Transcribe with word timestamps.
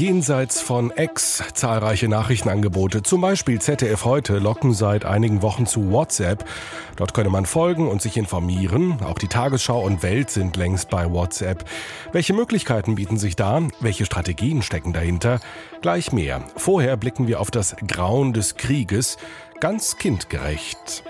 Jenseits 0.00 0.62
von 0.62 0.90
X 0.96 1.44
zahlreiche 1.52 2.08
Nachrichtenangebote, 2.08 3.02
zum 3.02 3.20
Beispiel 3.20 3.60
ZDF 3.60 4.06
heute, 4.06 4.38
locken 4.38 4.72
seit 4.72 5.04
einigen 5.04 5.42
Wochen 5.42 5.66
zu 5.66 5.90
WhatsApp. 5.90 6.42
Dort 6.96 7.12
könne 7.12 7.28
man 7.28 7.44
folgen 7.44 7.86
und 7.86 8.00
sich 8.00 8.16
informieren. 8.16 9.02
Auch 9.02 9.18
die 9.18 9.28
Tagesschau 9.28 9.84
und 9.84 10.02
Welt 10.02 10.30
sind 10.30 10.56
längst 10.56 10.88
bei 10.88 11.12
WhatsApp. 11.12 11.66
Welche 12.12 12.32
Möglichkeiten 12.32 12.94
bieten 12.94 13.18
sich 13.18 13.36
da? 13.36 13.60
Welche 13.80 14.06
Strategien 14.06 14.62
stecken 14.62 14.94
dahinter? 14.94 15.38
Gleich 15.82 16.12
mehr. 16.12 16.44
Vorher 16.56 16.96
blicken 16.96 17.28
wir 17.28 17.38
auf 17.38 17.50
das 17.50 17.76
Grauen 17.86 18.32
des 18.32 18.54
Krieges, 18.54 19.18
ganz 19.60 19.98
kindgerecht. 19.98 21.04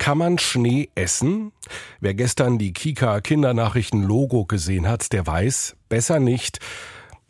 Kann 0.00 0.16
man 0.16 0.38
Schnee 0.38 0.88
essen? 0.94 1.52
Wer 2.00 2.14
gestern 2.14 2.56
die 2.56 2.72
Kika 2.72 3.20
Kindernachrichten 3.20 4.02
Logo 4.02 4.46
gesehen 4.46 4.88
hat, 4.88 5.12
der 5.12 5.26
weiß, 5.26 5.76
besser 5.90 6.20
nicht. 6.20 6.58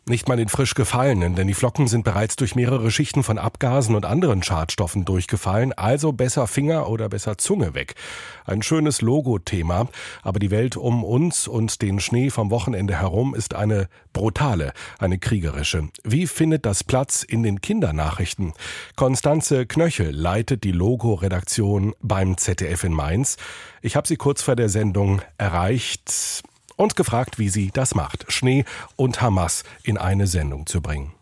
Nicht 0.07 0.27
mal 0.27 0.35
den 0.35 0.49
frisch 0.49 0.73
gefallenen, 0.73 1.35
denn 1.35 1.45
die 1.45 1.53
Flocken 1.53 1.87
sind 1.87 2.03
bereits 2.03 2.35
durch 2.35 2.55
mehrere 2.55 2.89
Schichten 2.89 3.21
von 3.21 3.37
Abgasen 3.37 3.93
und 3.93 4.03
anderen 4.03 4.41
Schadstoffen 4.41 5.05
durchgefallen, 5.05 5.73
also 5.73 6.11
besser 6.11 6.47
Finger 6.47 6.89
oder 6.89 7.07
besser 7.07 7.37
Zunge 7.37 7.75
weg. 7.75 7.93
Ein 8.43 8.63
schönes 8.63 9.01
Logo-Thema, 9.01 9.89
aber 10.23 10.39
die 10.39 10.49
Welt 10.49 10.75
um 10.75 11.03
uns 11.03 11.47
und 11.47 11.83
den 11.83 11.99
Schnee 11.99 12.31
vom 12.31 12.49
Wochenende 12.49 12.99
herum 12.99 13.35
ist 13.35 13.53
eine 13.53 13.89
brutale, 14.11 14.73
eine 14.97 15.19
kriegerische. 15.19 15.89
Wie 16.03 16.25
findet 16.25 16.65
das 16.65 16.83
Platz 16.83 17.21
in 17.21 17.43
den 17.43 17.61
Kindernachrichten? 17.61 18.53
Konstanze 18.95 19.67
Knöchel 19.67 20.09
leitet 20.09 20.63
die 20.63 20.71
Logo-Redaktion 20.71 21.93
beim 22.01 22.37
ZDF 22.37 22.85
in 22.85 22.93
Mainz. 22.93 23.37
Ich 23.83 23.95
habe 23.95 24.07
sie 24.07 24.17
kurz 24.17 24.41
vor 24.41 24.55
der 24.55 24.69
Sendung 24.69 25.21
erreicht 25.37 26.43
und 26.81 26.95
gefragt, 26.95 27.37
wie 27.37 27.49
sie 27.49 27.69
das 27.71 27.93
macht, 27.93 28.31
Schnee 28.31 28.65
und 28.95 29.21
Hamas 29.21 29.63
in 29.83 29.99
eine 29.99 30.25
Sendung 30.25 30.65
zu 30.65 30.81
bringen. 30.81 31.13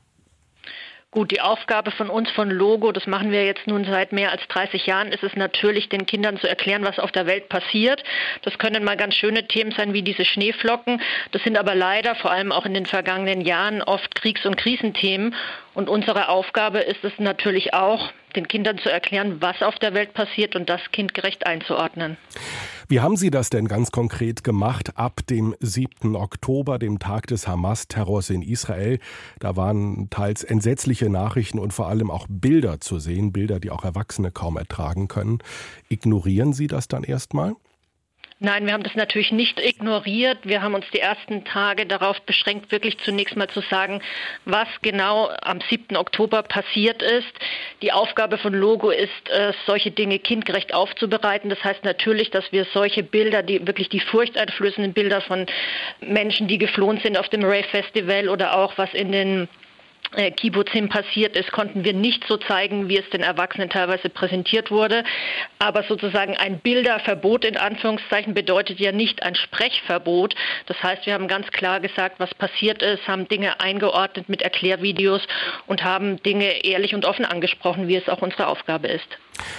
Gut, 1.12 1.32
die 1.32 1.42
Aufgabe 1.42 1.90
von 1.90 2.12
uns 2.12 2.30
von 2.30 2.52
Logo, 2.52 2.92
das 2.92 3.08
machen 3.08 3.32
wir 3.32 3.44
jetzt 3.44 3.66
nun 3.66 3.84
seit 3.84 4.12
mehr 4.12 4.32
als 4.32 4.48
30 4.48 4.86
Jahren, 4.86 5.12
ist 5.12 5.24
es 5.24 5.36
natürlich, 5.36 5.90
den 5.90 6.06
Kindern 6.06 6.38
zu 6.38 6.48
erklären, 6.48 6.86
was 6.86 7.00
auf 7.00 7.12
der 7.12 7.26
Welt 7.26 7.50
passiert. 7.50 8.04
Das 8.44 8.60
können 8.60 8.84
mal 8.84 8.96
ganz 8.96 9.16
schöne 9.16 9.48
Themen 9.48 9.72
sein, 9.72 9.94
wie 9.94 10.04
diese 10.04 10.24
Schneeflocken. 10.24 11.02
Das 11.32 11.42
sind 11.42 11.58
aber 11.58 11.74
leider 11.74 12.14
vor 12.14 12.30
allem 12.30 12.52
auch 12.52 12.68
in 12.68 12.76
den 12.76 12.86
vergangenen 12.86 13.42
Jahren 13.42 13.82
oft 13.82 14.14
Kriegs- 14.14 14.46
und 14.46 14.56
Krisenthemen. 14.56 15.34
Und 15.74 15.90
unsere 15.90 16.30
Aufgabe 16.30 16.80
ist 16.80 17.04
es 17.04 17.14
natürlich 17.20 17.74
auch, 17.74 18.12
den 18.36 18.48
Kindern 18.48 18.78
zu 18.78 18.92
erklären, 18.92 19.42
was 19.42 19.62
auf 19.62 19.76
der 19.76 19.94
Welt 19.94 20.14
passiert 20.14 20.56
und 20.56 20.70
das 20.70 20.82
kindgerecht 20.92 21.46
einzuordnen. 21.46 22.18
Wie 22.88 23.02
haben 23.02 23.18
Sie 23.18 23.30
das 23.30 23.50
denn 23.50 23.68
ganz 23.68 23.92
konkret 23.92 24.44
gemacht 24.44 24.98
ab 24.98 25.22
dem 25.30 25.56
7. 25.60 26.16
Oktober, 26.16 26.80
dem 26.80 26.98
Tag 26.98 27.28
des 27.28 27.48
Hamas-Terrors 27.48 28.32
in 28.32 28.42
Israel? 28.42 29.00
Da 29.40 29.56
waren 29.56 30.10
teils 30.10 30.44
entsetzliche 30.44 31.10
Nachrichten 31.10 31.60
und 31.60 31.72
vor 31.72 31.88
allem 31.88 32.10
auch 32.10 32.26
Bilder 32.30 32.80
zu 32.80 32.98
sehen, 32.98 33.32
Bilder, 33.32 33.60
die 33.60 33.70
auch 33.70 33.84
Erwachsene 33.84 34.32
kaum 34.32 34.58
ertragen 34.58 35.08
können. 35.08 35.40
Ignorieren 35.88 36.54
Sie 36.54 36.68
das 36.68 36.88
dann 36.88 37.04
erstmal? 37.04 37.54
Nein, 38.42 38.66
wir 38.66 38.72
haben 38.72 38.84
das 38.84 38.96
natürlich 38.96 39.34
nicht 39.34 39.60
ignoriert. 39.60 40.38
Wir 40.44 40.62
haben 40.62 40.74
uns 40.74 40.86
die 40.94 41.00
ersten 41.00 41.44
Tage 41.44 41.86
darauf 41.86 42.22
beschränkt, 42.22 42.72
wirklich 42.72 42.98
zunächst 43.00 43.36
mal 43.36 43.50
zu 43.50 43.60
sagen, 43.70 44.02
was 44.46 44.70
genau 44.82 45.30
am 45.42 45.60
7. 45.70 45.98
Oktober 45.98 46.44
passiert 46.44 47.02
ist. 47.02 47.28
Die 47.82 47.92
Aufgabe 47.92 48.38
von 48.38 48.54
Logo 48.54 48.92
ist, 48.92 49.12
solche 49.66 49.92
Dinge 49.92 50.20
kindgerecht 50.20 50.74
aufzubereiten. 50.74 51.50
Das 51.50 51.62
heißt 51.66 51.84
natürlich, 51.84 52.32
dass 52.32 52.50
wir 52.54 52.66
solche 52.74 53.04
Bilder, 53.04 53.44
die 53.44 53.68
wirklich 53.68 53.90
die 53.90 54.00
furchteinflößenden 54.00 54.94
Bilder 54.94 55.20
von 55.20 55.46
Menschen, 56.00 56.48
die 56.48 56.60
geflohen 56.60 57.02
sind 57.02 57.18
auf 57.18 57.28
dem 57.28 57.44
Rave 57.44 57.68
Festival 57.70 58.30
oder 58.30 58.58
auch 58.58 58.78
was 58.78 58.94
in 58.94 59.12
den 59.12 59.50
Kibbutzim 60.12 60.90
passiert 60.90 61.36
ist, 61.36 61.52
konnten 61.52 61.84
wir 61.84 61.94
nicht 61.94 62.26
so 62.28 62.38
zeigen, 62.38 62.90
wie 62.90 62.98
es 62.98 63.10
den 63.12 63.22
Erwachsenen 63.22 63.70
teilweise 63.70 64.10
präsentiert 64.10 64.72
wurde. 64.72 65.04
Aber 65.60 65.84
sozusagen 65.84 66.36
ein 66.36 66.60
Bilderverbot 66.60 67.46
in 67.46 67.58
Anführungszeichen 67.58 68.34
bedeutet 68.34 68.80
ja 68.80 68.92
nicht 68.92 69.22
ein 69.22 69.36
Sprechverbot. 69.36 70.36
Das 70.66 70.82
heißt, 70.82 71.06
wir 71.06 71.14
haben 71.14 71.28
ganz 71.28 71.48
klar 71.48 71.80
gesagt, 71.80 72.20
was 72.20 72.34
passiert 72.34 72.82
ist, 72.82 73.08
haben 73.08 73.28
Dinge 73.28 73.60
eingeordnet 73.60 74.30
mit 74.30 74.42
Erklärvideos 74.42 75.22
und 75.68 75.84
haben 75.84 76.22
Dinge 76.24 76.66
ehrlich 76.66 76.96
und 76.96 77.06
offen 77.06 77.26
angesprochen, 77.26 77.88
wie 77.88 77.96
es 77.96 78.10
auch 78.10 78.22
unsere 78.22 78.48
Aufgabe 78.48 78.88
ist. 78.88 79.08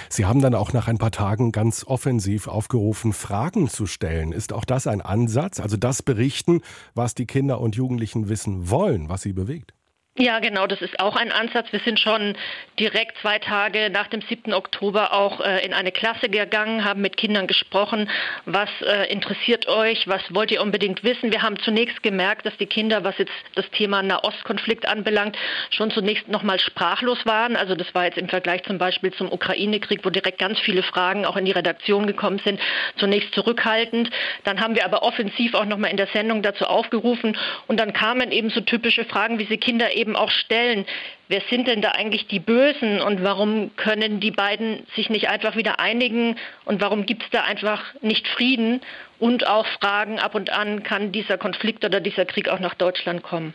Sie 0.09 0.25
haben 0.25 0.41
dann 0.41 0.53
auch 0.53 0.73
nach 0.73 0.87
ein 0.87 0.97
paar 0.97 1.11
Tagen 1.11 1.51
ganz 1.51 1.85
offensiv 1.87 2.47
aufgerufen, 2.47 3.13
Fragen 3.13 3.67
zu 3.67 3.87
stellen. 3.87 4.31
Ist 4.31 4.53
auch 4.53 4.65
das 4.65 4.85
ein 4.85 5.01
Ansatz? 5.01 5.59
Also 5.59 5.77
das 5.77 6.03
berichten, 6.03 6.61
was 6.93 7.15
die 7.15 7.25
Kinder 7.25 7.59
und 7.59 7.75
Jugendlichen 7.75 8.29
wissen 8.29 8.69
wollen, 8.69 9.09
was 9.09 9.21
sie 9.21 9.33
bewegt? 9.33 9.73
Ja, 10.17 10.39
genau, 10.39 10.67
das 10.67 10.81
ist 10.81 10.99
auch 10.99 11.15
ein 11.15 11.31
Ansatz. 11.31 11.71
Wir 11.71 11.79
sind 11.79 11.97
schon 11.97 12.35
direkt 12.77 13.17
zwei 13.21 13.39
Tage 13.39 13.89
nach 13.89 14.07
dem 14.07 14.21
7. 14.21 14.53
Oktober 14.53 15.13
auch 15.13 15.39
äh, 15.39 15.65
in 15.65 15.71
eine 15.73 15.93
Klasse 15.93 16.27
gegangen, 16.27 16.83
haben 16.83 16.99
mit 16.99 17.15
Kindern 17.15 17.47
gesprochen, 17.47 18.09
was 18.43 18.69
äh, 18.81 19.09
interessiert 19.09 19.69
euch, 19.69 20.09
was 20.09 20.21
wollt 20.33 20.51
ihr 20.51 20.61
unbedingt 20.61 21.05
wissen. 21.05 21.31
Wir 21.31 21.41
haben 21.41 21.57
zunächst 21.59 22.03
gemerkt, 22.03 22.45
dass 22.45 22.57
die 22.57 22.65
Kinder, 22.65 23.05
was 23.05 23.17
jetzt 23.19 23.31
das 23.55 23.69
Thema 23.69 24.03
Nahostkonflikt 24.03 24.85
anbelangt, 24.85 25.37
schon 25.69 25.91
zunächst 25.91 26.27
nochmal 26.27 26.59
sprachlos 26.59 27.25
waren. 27.25 27.55
Also 27.55 27.75
das 27.75 27.95
war 27.95 28.03
jetzt 28.03 28.17
im 28.17 28.27
Vergleich 28.27 28.63
zum 28.63 28.79
Beispiel 28.79 29.13
zum 29.13 29.31
Ukraine-Krieg, 29.31 30.03
wo 30.03 30.09
direkt 30.09 30.39
ganz 30.39 30.59
viele 30.59 30.83
Fragen 30.83 31.25
auch 31.25 31.37
in 31.37 31.45
die 31.45 31.53
Redaktion 31.53 32.05
gekommen 32.05 32.41
sind, 32.43 32.59
zunächst 32.97 33.33
zurückhaltend. 33.33 34.09
Dann 34.43 34.59
haben 34.59 34.75
wir 34.75 34.83
aber 34.83 35.03
offensiv 35.03 35.53
auch 35.53 35.65
nochmal 35.65 35.89
in 35.89 35.97
der 35.97 36.07
Sendung 36.07 36.41
dazu 36.41 36.65
aufgerufen 36.65 37.37
und 37.67 37.79
dann 37.79 37.93
kamen 37.93 38.33
eben 38.33 38.49
so 38.49 38.59
typische 38.59 39.05
Fragen, 39.05 39.39
wie 39.39 39.45
sie 39.45 39.57
Kinder 39.57 39.93
eben 39.93 40.00
auch 40.15 40.29
stellen, 40.29 40.85
wer 41.27 41.41
sind 41.49 41.67
denn 41.67 41.81
da 41.81 41.91
eigentlich 41.91 42.27
die 42.27 42.39
Bösen 42.39 43.01
und 43.01 43.23
warum 43.23 43.75
können 43.75 44.19
die 44.19 44.31
beiden 44.31 44.85
sich 44.95 45.09
nicht 45.09 45.29
einfach 45.29 45.55
wieder 45.55 45.79
einigen 45.79 46.35
und 46.65 46.81
warum 46.81 47.05
gibt 47.05 47.23
es 47.23 47.29
da 47.31 47.43
einfach 47.43 47.81
nicht 48.01 48.27
Frieden 48.27 48.81
und 49.19 49.47
auch 49.47 49.65
fragen 49.79 50.19
ab 50.19 50.35
und 50.35 50.49
an, 50.51 50.83
kann 50.83 51.11
dieser 51.11 51.37
Konflikt 51.37 51.85
oder 51.85 51.99
dieser 51.99 52.25
Krieg 52.25 52.49
auch 52.49 52.59
nach 52.59 52.73
Deutschland 52.73 53.23
kommen? 53.23 53.53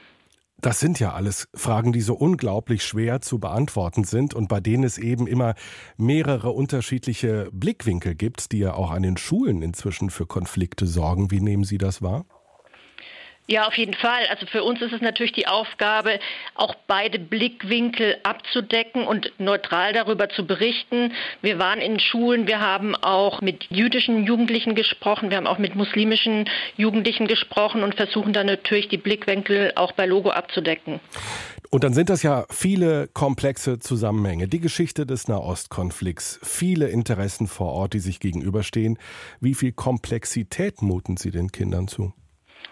Das 0.59 0.81
sind 0.81 0.99
ja 0.99 1.13
alles 1.13 1.49
Fragen, 1.55 1.93
die 1.93 2.01
so 2.01 2.15
unglaublich 2.15 2.83
schwer 2.83 3.21
zu 3.21 3.39
beantworten 3.39 4.05
sind 4.05 4.33
und 4.33 4.49
bei 4.49 4.59
denen 4.59 4.85
es 4.85 4.97
eben 4.97 5.27
immer 5.27 5.55
mehrere 5.99 6.51
unterschiedliche 6.51 7.51
Blickwinkel 7.53 8.15
gibt, 8.15 8.53
die 8.53 8.61
ja 8.61 8.73
auch 8.73 8.91
an 8.91 9.03
den 9.03 9.19
Schulen 9.19 9.61
inzwischen 9.61 10.09
für 10.09 10.27
Konflikte 10.27 10.87
sorgen. 10.87 11.31
Wie 11.31 11.41
nehmen 11.41 11.65
Sie 11.65 11.77
das 11.77 12.01
wahr? 12.01 12.25
Ja, 13.49 13.69
auf 13.69 13.79
jeden 13.79 13.95
Fall. 13.95 14.27
Also 14.29 14.45
für 14.47 14.65
uns 14.65 14.83
ist 14.83 14.93
es 14.93 15.01
natürlich 15.01 15.33
die 15.33 15.47
Aufgabe, 15.47 16.19
auch 16.57 16.75
beide 16.89 17.21
Blickwinkel 17.21 18.17
abzudecken 18.25 19.07
und 19.07 19.33
neutral 19.39 19.93
darüber 19.93 20.29
zu 20.29 20.47
berichten. 20.47 21.13
Wir 21.43 21.61
waren 21.61 21.81
in 21.81 22.01
Schulen, 22.01 22.49
wir 22.49 22.61
haben 22.61 22.97
auch 22.97 23.41
mit 23.43 23.65
jüdischen 23.71 24.25
Jugendlichen 24.25 24.75
gesprochen, 24.75 25.31
wir 25.31 25.37
haben 25.37 25.47
auch 25.47 25.59
mit 25.59 25.77
muslimischen 25.77 26.49
Jugendlichen 26.77 27.29
gesprochen 27.29 27.85
und 27.85 27.95
versuchen 27.95 28.33
dann 28.33 28.47
natürlich 28.47 28.89
die 28.89 28.97
Blickwinkel 28.97 29.73
auch 29.77 29.93
bei 29.93 30.07
Logo 30.07 30.31
abzudecken. 30.31 30.99
Und 31.71 31.85
dann 31.85 31.95
sind 31.95 32.11
das 32.11 32.25
ja 32.25 32.47
viele 32.51 33.09
komplexe 33.09 33.79
Zusammenhänge. 33.79 34.49
Die 34.49 34.61
Geschichte 34.61 35.07
des 35.07 35.29
Nahostkonflikts, 35.29 36.41
viele 36.43 36.89
Interessen 36.89 37.47
vor 37.47 37.73
Ort, 37.73 37.93
die 37.93 38.01
sich 38.01 38.19
gegenüberstehen. 38.19 38.99
Wie 39.41 39.55
viel 39.55 39.71
Komplexität 39.73 40.83
muten 40.83 41.17
Sie 41.17 41.31
den 41.31 41.53
Kindern 41.53 41.87
zu? 41.87 42.13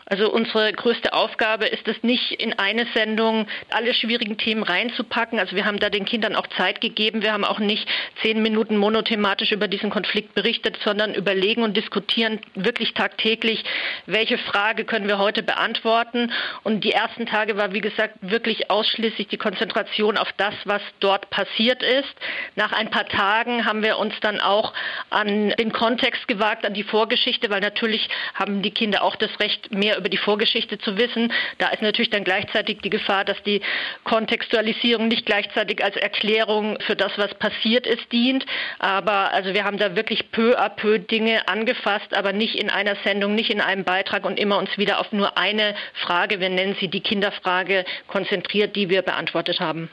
Also 0.07 0.31
unsere 0.31 0.71
größte 0.73 1.15
Aufgabe 1.15 1.67
ist 1.67 1.89
es 1.89 2.03
nicht, 2.03 2.33
in 2.33 2.59
eine 2.59 2.87
Sendung 2.95 3.47
alle 3.71 3.95
schwierigen 3.95 4.37
Themen 4.37 4.63
reinzupacken. 4.63 5.39
Also 5.39 5.57
wir 5.57 5.65
haben 5.65 5.79
da 5.79 5.89
den 5.89 6.05
Kindern 6.05 6.37
auch 6.37 6.47
Zeit 6.59 6.81
gegeben. 6.81 7.23
Wir 7.23 7.33
haben 7.33 7.45
auch 7.45 7.59
nicht 7.59 7.89
zehn 8.23 8.43
Minuten 8.43 8.77
monothematisch 8.77 9.53
über 9.53 9.67
diesen 9.67 9.89
Konflikt 9.89 10.35
berichtet, 10.35 10.79
sondern 10.85 11.15
überlegen 11.15 11.63
und 11.63 11.77
diskutieren 11.77 12.41
wirklich 12.55 12.93
tagtäglich, 12.93 13.65
welche 14.07 14.37
Frage 14.37 14.85
können 14.85 15.09
wir 15.09 15.19
heute 15.19 15.43
beantworten. 15.43 16.33
Und 16.65 16.85
die 16.85 16.93
ersten 16.93 17.25
Tage 17.25 17.57
war, 17.57 17.73
wie 17.73 17.81
gesagt, 17.81 18.17
wirklich 18.21 18.71
ausschließlich 18.71 19.29
die 19.29 19.39
Konzentration 19.39 20.19
auf 20.19 20.33
das, 20.37 20.55
was 20.65 20.83
dort 21.01 21.31
passiert 21.31 21.83
ist. 21.83 22.15
Nach 22.57 22.73
ein 22.73 22.91
paar 22.91 23.09
Tagen 23.09 23.65
haben 23.65 23.83
wir 23.83 23.99
uns 23.99 24.15
dann 24.21 24.41
auch 24.41 24.75
an 25.09 25.51
den 25.59 25.73
Kontext 25.73 26.29
gewagt, 26.29 26.67
an 26.67 26.75
die 26.75 26.85
Vorgeschichte, 26.85 27.49
weil 27.49 27.61
natürlich 27.61 28.09
haben 28.35 28.61
die 28.61 28.71
Kinder 28.71 29.03
auch 29.03 29.17
das 29.17 29.31
Recht, 29.41 29.73
mehr 29.73 29.94
mehr 29.95 29.99
über 29.99 30.09
die 30.09 30.17
Vorgeschichte 30.17 30.79
zu 30.79 30.97
wissen. 30.97 31.33
Da 31.59 31.69
ist 31.69 31.83
natürlich 31.83 32.11
dann 32.11 32.25
gleichzeitig 32.25 32.79
die 32.83 32.91
Gefahr, 32.91 33.25
dass 33.25 33.43
die 33.45 33.61
Kontextualisierung 34.05 35.09
nicht 35.09 35.27
gleichzeitig 35.27 35.83
als 35.83 35.97
Erklärung 35.97 36.79
für 36.87 36.97
das, 36.97 37.13
was 37.17 37.35
passiert 37.35 37.87
ist, 37.87 38.11
dient. 38.13 38.45
Aber 38.79 39.33
also 39.33 39.55
wir 39.55 39.65
haben 39.65 39.79
da 39.79 39.97
wirklich 39.97 40.31
peu 40.33 40.59
à 40.59 40.69
peu 40.69 40.99
Dinge 40.99 41.49
angefasst, 41.49 42.15
aber 42.15 42.33
nicht 42.33 42.57
in 42.57 42.71
einer 42.71 42.97
Sendung, 43.05 43.35
nicht 43.35 43.51
in 43.51 43.61
einem 43.61 43.85
Beitrag 43.85 44.25
und 44.25 44.39
immer 44.39 44.59
uns 44.59 44.77
wieder 44.77 45.01
auf 45.01 45.13
nur 45.13 45.39
eine 45.39 45.75
Frage, 45.95 46.41
wir 46.41 46.49
nennen 46.49 46.77
sie 46.81 46.89
die 46.89 47.01
Kinderfrage, 47.01 47.85
konzentriert, 48.09 48.77
die 48.77 48.89
wir 48.89 49.03
beantwortet 49.03 49.61
haben. 49.61 49.89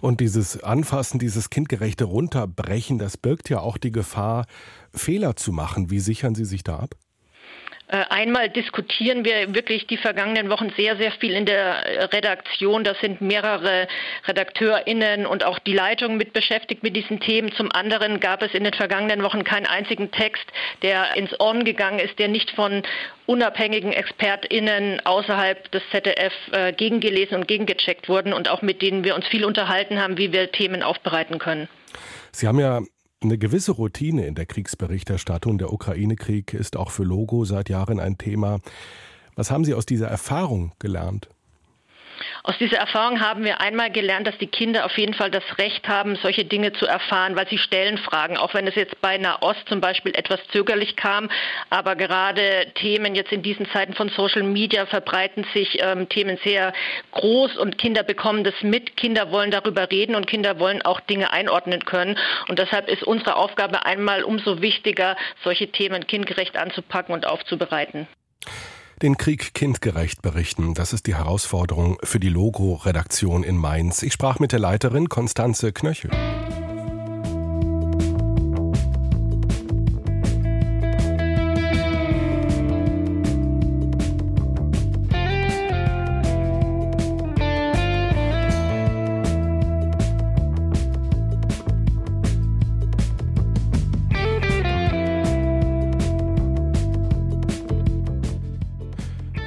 Und 0.00 0.20
dieses 0.20 0.62
Anfassen, 0.62 1.18
dieses 1.18 1.50
kindgerechte 1.50 2.04
Runterbrechen, 2.04 2.98
das 2.98 3.16
birgt 3.16 3.50
ja 3.50 3.58
auch 3.58 3.76
die 3.76 3.90
Gefahr, 3.90 4.46
Fehler 4.94 5.34
zu 5.34 5.50
machen. 5.50 5.90
Wie 5.90 5.98
sichern 5.98 6.36
Sie 6.36 6.44
sich 6.44 6.62
da 6.62 6.78
ab? 6.78 6.94
Äh, 7.86 8.04
einmal 8.08 8.48
diskutieren 8.48 9.24
wir 9.26 9.54
wirklich 9.54 9.86
die 9.86 9.98
vergangenen 9.98 10.48
Wochen 10.48 10.72
sehr, 10.76 10.96
sehr 10.96 11.12
viel 11.12 11.34
in 11.34 11.44
der 11.44 12.12
Redaktion. 12.12 12.82
Da 12.82 12.94
sind 12.94 13.20
mehrere 13.20 13.88
RedakteurInnen 14.26 15.26
und 15.26 15.44
auch 15.44 15.58
die 15.58 15.74
Leitung 15.74 16.16
mit 16.16 16.32
beschäftigt 16.32 16.82
mit 16.82 16.96
diesen 16.96 17.20
Themen. 17.20 17.52
Zum 17.52 17.70
anderen 17.70 18.20
gab 18.20 18.42
es 18.42 18.54
in 18.54 18.64
den 18.64 18.72
vergangenen 18.72 19.22
Wochen 19.22 19.44
keinen 19.44 19.66
einzigen 19.66 20.10
Text, 20.10 20.44
der 20.82 21.14
ins 21.16 21.38
On 21.38 21.64
gegangen 21.64 21.98
ist, 21.98 22.18
der 22.18 22.28
nicht 22.28 22.50
von 22.52 22.82
unabhängigen 23.26 23.92
ExpertInnen 23.92 25.04
außerhalb 25.04 25.70
des 25.70 25.82
ZDF 25.90 26.32
äh, 26.52 26.72
gegengelesen 26.72 27.36
und 27.36 27.48
gegengecheckt 27.48 28.08
wurden 28.08 28.32
und 28.32 28.48
auch 28.48 28.62
mit 28.62 28.80
denen 28.80 29.04
wir 29.04 29.14
uns 29.14 29.26
viel 29.26 29.44
unterhalten 29.44 30.00
haben, 30.00 30.16
wie 30.16 30.32
wir 30.32 30.50
Themen 30.52 30.82
aufbereiten 30.82 31.38
können. 31.38 31.68
Sie 32.32 32.48
haben 32.48 32.58
ja 32.58 32.80
eine 33.24 33.38
gewisse 33.38 33.72
Routine 33.72 34.26
in 34.26 34.34
der 34.34 34.46
Kriegsberichterstattung. 34.46 35.58
Der 35.58 35.72
Ukraine-Krieg 35.72 36.54
ist 36.54 36.76
auch 36.76 36.90
für 36.90 37.04
Logo 37.04 37.44
seit 37.44 37.68
Jahren 37.68 37.98
ein 37.98 38.18
Thema. 38.18 38.60
Was 39.34 39.50
haben 39.50 39.64
Sie 39.64 39.74
aus 39.74 39.86
dieser 39.86 40.08
Erfahrung 40.08 40.72
gelernt? 40.78 41.28
Aus 42.42 42.58
dieser 42.58 42.78
Erfahrung 42.78 43.20
haben 43.20 43.44
wir 43.44 43.60
einmal 43.60 43.90
gelernt, 43.90 44.26
dass 44.26 44.36
die 44.38 44.46
Kinder 44.46 44.84
auf 44.84 44.96
jeden 44.98 45.14
Fall 45.14 45.30
das 45.30 45.44
Recht 45.58 45.88
haben, 45.88 46.16
solche 46.16 46.44
Dinge 46.44 46.72
zu 46.72 46.86
erfahren, 46.86 47.36
weil 47.36 47.48
sie 47.48 47.58
stellen 47.58 47.98
Fragen, 47.98 48.36
auch 48.36 48.54
wenn 48.54 48.66
es 48.66 48.74
jetzt 48.74 49.00
bei 49.00 49.18
Nahost 49.18 49.68
zum 49.68 49.80
Beispiel 49.80 50.14
etwas 50.14 50.40
zögerlich 50.52 50.96
kam. 50.96 51.30
Aber 51.70 51.96
gerade 51.96 52.72
Themen 52.74 53.14
jetzt 53.14 53.32
in 53.32 53.42
diesen 53.42 53.68
Zeiten 53.70 53.94
von 53.94 54.08
Social 54.10 54.42
Media 54.42 54.86
verbreiten 54.86 55.46
sich 55.54 55.78
ähm, 55.82 56.08
Themen 56.08 56.38
sehr 56.44 56.72
groß 57.12 57.56
und 57.56 57.78
Kinder 57.78 58.02
bekommen 58.02 58.44
das 58.44 58.54
mit. 58.62 58.96
Kinder 58.96 59.30
wollen 59.30 59.50
darüber 59.50 59.90
reden 59.90 60.14
und 60.14 60.26
Kinder 60.26 60.58
wollen 60.58 60.82
auch 60.82 61.00
Dinge 61.00 61.32
einordnen 61.32 61.84
können. 61.84 62.18
Und 62.48 62.58
deshalb 62.58 62.88
ist 62.88 63.02
unsere 63.02 63.36
Aufgabe 63.36 63.86
einmal 63.86 64.22
umso 64.22 64.60
wichtiger, 64.60 65.16
solche 65.42 65.68
Themen 65.68 66.06
kindgerecht 66.06 66.56
anzupacken 66.56 67.14
und 67.14 67.26
aufzubereiten. 67.26 68.06
Den 69.02 69.16
Krieg 69.16 69.54
kindgerecht 69.54 70.22
berichten, 70.22 70.74
das 70.74 70.92
ist 70.92 71.06
die 71.06 71.16
Herausforderung 71.16 71.98
für 72.02 72.20
die 72.20 72.28
Logo-Redaktion 72.28 73.42
in 73.42 73.56
Mainz. 73.56 74.02
Ich 74.02 74.12
sprach 74.12 74.38
mit 74.38 74.52
der 74.52 74.60
Leiterin 74.60 75.08
Konstanze 75.08 75.72
Knöchel. 75.72 76.10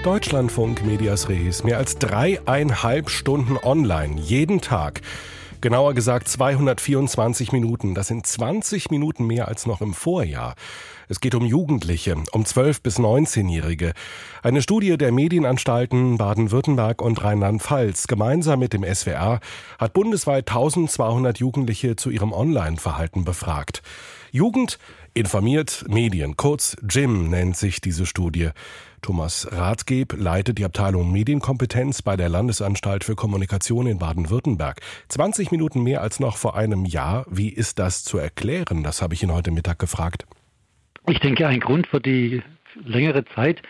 Deutschlandfunk 0.07 0.85
Medias 0.85 1.27
Res. 1.27 1.65
Mehr 1.65 1.77
als 1.77 1.97
dreieinhalb 1.97 3.09
Stunden 3.09 3.57
online, 3.61 4.17
jeden 4.21 4.61
Tag. 4.61 5.01
Genauer 5.59 5.93
gesagt 5.95 6.29
224 6.29 7.51
Minuten. 7.51 7.93
Das 7.93 8.07
sind 8.07 8.25
20 8.25 8.89
Minuten 8.89 9.27
mehr 9.27 9.49
als 9.49 9.65
noch 9.65 9.81
im 9.81 9.93
Vorjahr. 9.93 10.55
Es 11.09 11.19
geht 11.19 11.35
um 11.35 11.45
Jugendliche, 11.45 12.15
um 12.31 12.43
12- 12.43 12.81
bis 12.81 12.99
19-Jährige. 12.99 13.91
Eine 14.43 14.61
Studie 14.61 14.97
der 14.97 15.11
Medienanstalten 15.11 16.17
Baden-Württemberg 16.17 17.01
und 17.01 17.21
Rheinland-Pfalz 17.21 18.07
gemeinsam 18.07 18.59
mit 18.59 18.71
dem 18.71 18.85
SWR 18.85 19.41
hat 19.77 19.91
bundesweit 19.91 20.47
1200 20.47 21.37
Jugendliche 21.39 21.97
zu 21.97 22.11
ihrem 22.11 22.31
Online-Verhalten 22.31 23.25
befragt. 23.25 23.81
Jugend 24.31 24.79
informiert 25.17 25.83
Medien, 25.89 26.37
kurz 26.37 26.77
JIM 26.87 27.29
nennt 27.29 27.57
sich 27.57 27.81
diese 27.81 28.05
Studie. 28.05 28.49
Thomas 29.01 29.47
Rathgeb 29.51 30.13
leitet 30.15 30.59
die 30.59 30.65
Abteilung 30.65 31.11
Medienkompetenz 31.11 32.03
bei 32.03 32.15
der 32.15 32.29
Landesanstalt 32.29 33.03
für 33.03 33.15
Kommunikation 33.15 33.87
in 33.87 33.97
Baden-Württemberg. 33.97 34.79
20 35.09 35.51
Minuten 35.51 35.81
mehr 35.81 36.01
als 36.01 36.19
noch 36.19 36.37
vor 36.37 36.55
einem 36.55 36.85
Jahr. 36.85 37.25
Wie 37.29 37.49
ist 37.49 37.79
das 37.79 38.03
zu 38.03 38.17
erklären? 38.17 38.83
Das 38.83 39.01
habe 39.01 39.15
ich 39.15 39.23
ihn 39.23 39.33
heute 39.33 39.51
Mittag 39.51 39.79
gefragt. 39.79 40.25
Ich 41.07 41.19
denke, 41.19 41.47
ein 41.47 41.61
Grund 41.61 41.87
für 41.87 41.99
die 41.99 42.43
längere 42.85 43.25
Zeit 43.33 43.61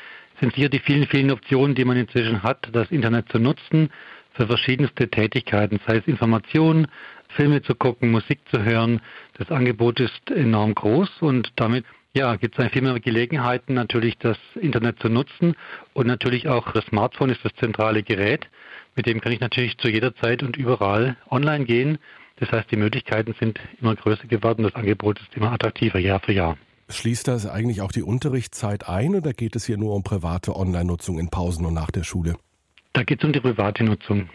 sind 0.42 0.54
sicher 0.54 0.70
die 0.70 0.80
vielen, 0.80 1.08
vielen 1.08 1.32
Optionen, 1.32 1.76
die 1.76 1.86
man 1.86 1.98
inzwischen 1.98 2.44
hat, 2.44 2.68
das 2.74 2.92
Internet 2.92 3.30
zu 3.32 3.40
nutzen 3.40 3.90
für 4.34 4.48
verschiedenste 4.48 5.10
Tätigkeiten, 5.10 5.80
sei 5.88 5.98
es 5.98 6.08
Informationen, 6.08 6.88
Filme 7.30 7.62
zu 7.62 7.76
gucken, 7.76 8.12
Musik 8.12 8.40
zu 8.52 8.64
hören. 8.64 9.02
Das 9.38 9.52
Angebot 9.52 10.00
ist 10.00 10.32
enorm 10.32 10.76
groß 10.76 11.10
und 11.22 11.52
damit 11.56 11.86
ja, 12.14 12.36
gibt 12.36 12.58
es 12.58 12.72
viel 12.72 12.82
mehr 12.82 13.00
Gelegenheiten, 13.00 13.76
natürlich 13.76 14.18
das 14.18 14.38
Internet 14.56 15.00
zu 15.00 15.08
nutzen 15.08 15.56
und 15.94 16.08
natürlich 16.08 16.48
auch 16.48 16.72
das 16.72 16.86
Smartphone 16.86 17.30
ist 17.30 17.46
das 17.46 17.54
zentrale 17.56 18.02
Gerät. 18.02 18.48
Mit 18.96 19.06
dem 19.06 19.22
kann 19.22 19.32
ich 19.32 19.40
natürlich 19.40 19.78
zu 19.78 19.88
jeder 19.88 20.16
Zeit 20.16 20.42
und 20.42 20.58
überall 20.58 21.16
online 21.30 21.66
gehen. 21.66 22.00
Das 22.38 22.52
heißt, 22.52 22.72
die 22.72 22.76
Möglichkeiten 22.76 23.36
sind 23.40 23.60
immer 23.80 23.96
größer 23.96 24.28
geworden, 24.28 24.64
das 24.64 24.74
Angebot 24.76 25.20
ist 25.20 25.36
immer 25.36 25.52
attraktiver 25.52 26.00
Jahr 26.00 26.20
für 26.20 26.34
Jahr. 26.34 26.58
Schließt 26.90 27.28
das 27.28 27.46
eigentlich 27.46 27.82
auch 27.82 27.92
die 27.92 28.02
Unterrichtszeit 28.04 28.88
ein 28.88 29.14
oder 29.14 29.34
geht 29.34 29.56
es 29.56 29.66
hier 29.66 29.78
nur 29.78 29.94
um 29.94 30.04
private 30.04 30.56
Online-Nutzung 30.56 31.20
in 31.20 31.30
Pausen 31.30 31.66
und 31.66 31.74
nach 31.74 31.92
der 31.92 32.04
Schule? 32.04 32.36
Da 32.94 33.04
geht 33.04 33.20
es 33.20 33.26
um 33.26 33.34
die 33.34 33.42
private 33.42 33.84
Nutzung. 33.84 34.30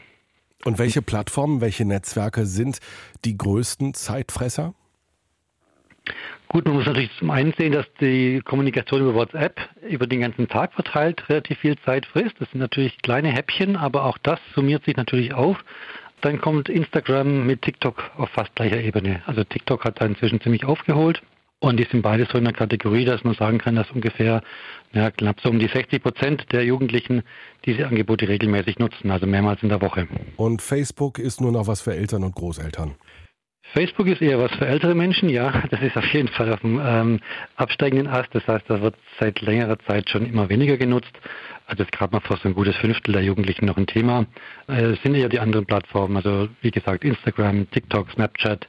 Und 0.64 0.78
welche 0.78 1.02
Plattformen, 1.02 1.60
welche 1.60 1.84
Netzwerke 1.84 2.46
sind 2.46 2.78
die 3.24 3.36
größten 3.36 3.94
Zeitfresser? 3.94 4.74
Gut, 6.48 6.66
man 6.66 6.74
muss 6.74 6.86
natürlich 6.86 7.10
zum 7.18 7.30
einen 7.30 7.54
sehen, 7.56 7.72
dass 7.72 7.86
die 8.00 8.42
Kommunikation 8.44 9.00
über 9.00 9.14
WhatsApp 9.14 9.58
über 9.88 10.06
den 10.06 10.20
ganzen 10.20 10.48
Tag 10.48 10.74
verteilt 10.74 11.28
relativ 11.28 11.58
viel 11.58 11.78
Zeit 11.78 12.04
frisst. 12.04 12.34
Das 12.40 12.50
sind 12.50 12.60
natürlich 12.60 12.98
kleine 12.98 13.30
Häppchen, 13.30 13.76
aber 13.76 14.04
auch 14.04 14.18
das 14.18 14.38
summiert 14.54 14.84
sich 14.84 14.96
natürlich 14.96 15.32
auf. 15.32 15.56
Dann 16.20 16.40
kommt 16.40 16.68
Instagram 16.68 17.46
mit 17.46 17.62
TikTok 17.62 18.10
auf 18.16 18.28
fast 18.30 18.54
gleicher 18.54 18.80
Ebene. 18.80 19.22
Also 19.26 19.44
TikTok 19.44 19.84
hat 19.84 20.00
da 20.00 20.04
inzwischen 20.04 20.40
ziemlich 20.40 20.64
aufgeholt. 20.64 21.22
Und 21.62 21.78
die 21.78 21.84
sind 21.84 22.02
beide 22.02 22.26
so 22.26 22.38
in 22.38 22.44
der 22.44 22.52
Kategorie, 22.52 23.04
dass 23.04 23.22
man 23.22 23.34
sagen 23.34 23.58
kann, 23.58 23.76
dass 23.76 23.88
ungefähr 23.92 24.42
ja, 24.92 25.12
knapp 25.12 25.40
so 25.40 25.48
um 25.48 25.60
die 25.60 25.68
60 25.68 26.02
Prozent 26.02 26.46
der 26.50 26.64
Jugendlichen 26.64 27.22
diese 27.64 27.86
Angebote 27.86 28.26
regelmäßig 28.26 28.80
nutzen, 28.80 29.12
also 29.12 29.28
mehrmals 29.28 29.62
in 29.62 29.68
der 29.68 29.80
Woche. 29.80 30.08
Und 30.36 30.60
Facebook 30.60 31.20
ist 31.20 31.40
nur 31.40 31.52
noch 31.52 31.68
was 31.68 31.80
für 31.80 31.94
Eltern 31.94 32.24
und 32.24 32.34
Großeltern? 32.34 32.96
Facebook 33.74 34.08
ist 34.08 34.20
eher 34.20 34.40
was 34.40 34.50
für 34.56 34.66
ältere 34.66 34.96
Menschen, 34.96 35.28
ja. 35.28 35.62
Das 35.70 35.80
ist 35.82 35.96
auf 35.96 36.04
jeden 36.12 36.26
Fall 36.26 36.52
auf 36.52 36.60
dem 36.62 36.80
ähm, 36.84 37.20
absteigenden 37.54 38.08
Ast. 38.08 38.34
Das 38.34 38.44
heißt, 38.48 38.64
da 38.66 38.82
wird 38.82 38.96
seit 39.20 39.40
längerer 39.40 39.78
Zeit 39.86 40.10
schon 40.10 40.26
immer 40.26 40.48
weniger 40.48 40.76
genutzt. 40.76 41.12
Also 41.66 41.82
jetzt 41.82 41.92
gerade 41.92 42.12
mal 42.12 42.20
fast 42.20 42.44
ein 42.44 42.54
gutes 42.54 42.76
Fünftel 42.76 43.12
der 43.12 43.22
Jugendlichen 43.22 43.66
noch 43.66 43.76
ein 43.76 43.86
Thema. 43.86 44.26
Äh, 44.66 44.94
sind 45.02 45.14
eher 45.14 45.28
die 45.28 45.40
anderen 45.40 45.66
Plattformen, 45.66 46.16
also 46.16 46.48
wie 46.60 46.70
gesagt 46.70 47.04
Instagram, 47.04 47.70
TikTok, 47.70 48.10
Snapchat 48.12 48.66